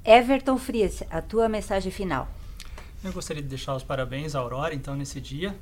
Everton 0.04 0.58
Frias, 0.58 1.04
a 1.10 1.22
tua 1.22 1.50
mensagem 1.50 1.92
final. 1.92 2.28
Eu 3.06 3.14
gostaria 3.14 3.42
de 3.42 3.48
deixar 3.48 3.76
os 3.76 3.84
parabéns 3.84 4.36
à 4.36 4.40
Aurora, 4.40 4.74
então, 4.74 4.96
nesse 4.96 5.22
dia. 5.22 5.56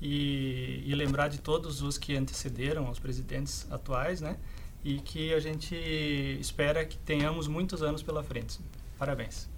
e, 0.00 0.82
e 0.86 0.94
lembrar 0.94 1.28
de 1.28 1.38
todos 1.38 1.82
os 1.82 1.98
que 1.98 2.16
antecederam 2.16 2.88
os 2.90 2.98
presidentes 2.98 3.66
atuais, 3.70 4.20
né? 4.20 4.36
E 4.84 4.98
que 4.98 5.34
a 5.34 5.40
gente 5.40 5.74
espera 6.40 6.84
que 6.84 6.96
tenhamos 6.98 7.48
muitos 7.48 7.82
anos 7.82 8.02
pela 8.02 8.22
frente. 8.22 8.60
Parabéns. 8.98 9.48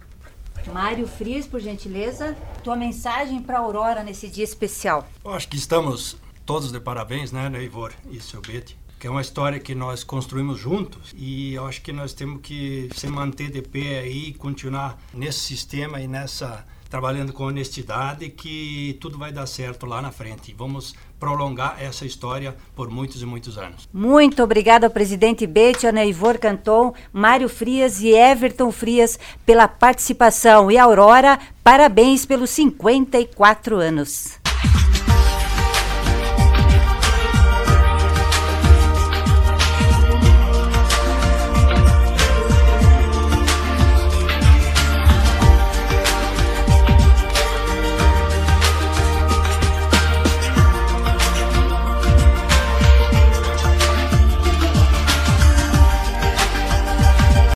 Mário 0.72 1.06
Frias, 1.06 1.46
por 1.46 1.60
gentileza, 1.60 2.36
tua 2.64 2.76
mensagem 2.76 3.42
para 3.42 3.58
a 3.58 3.60
Aurora 3.60 4.02
nesse 4.02 4.28
dia 4.28 4.44
especial. 4.44 5.08
Eu 5.24 5.32
acho 5.32 5.48
que 5.48 5.56
estamos 5.56 6.16
todos 6.44 6.72
de 6.72 6.80
parabéns, 6.80 7.32
né, 7.32 7.48
Neivor 7.48 7.92
e 8.10 8.20
seu 8.20 8.40
Bete, 8.42 8.76
que 8.98 9.06
é 9.06 9.10
uma 9.10 9.20
história 9.20 9.58
que 9.58 9.74
nós 9.74 10.02
construímos 10.02 10.58
juntos 10.58 11.14
e 11.14 11.54
eu 11.54 11.66
acho 11.66 11.80
que 11.80 11.92
nós 11.92 12.12
temos 12.12 12.40
que 12.42 12.90
se 12.94 13.06
manter 13.06 13.50
de 13.50 13.62
pé 13.62 14.00
aí 14.00 14.28
e 14.28 14.34
continuar 14.34 14.98
nesse 15.14 15.38
sistema 15.40 16.00
e 16.00 16.08
nessa 16.08 16.66
trabalhando 16.90 17.32
com 17.32 17.44
honestidade 17.44 18.28
que 18.28 18.98
tudo 19.00 19.16
vai 19.16 19.30
dar 19.30 19.46
certo 19.46 19.86
lá 19.86 20.02
na 20.02 20.10
frente. 20.10 20.52
Vamos 20.58 20.94
prolongar 21.20 21.76
essa 21.80 22.04
história 22.04 22.56
por 22.74 22.90
muitos 22.90 23.22
e 23.22 23.26
muitos 23.26 23.56
anos. 23.56 23.88
Muito 23.92 24.42
obrigada 24.42 24.86
ao 24.86 24.90
presidente 24.90 25.46
Bete, 25.46 25.90
Neivor 25.92 26.38
Canton, 26.38 26.92
Mário 27.12 27.48
Frias 27.48 28.00
e 28.00 28.10
Everton 28.10 28.72
Frias 28.72 29.18
pela 29.46 29.68
participação. 29.68 30.70
E 30.70 30.76
Aurora, 30.76 31.38
parabéns 31.62 32.26
pelos 32.26 32.50
54 32.50 33.76
anos. 33.76 34.39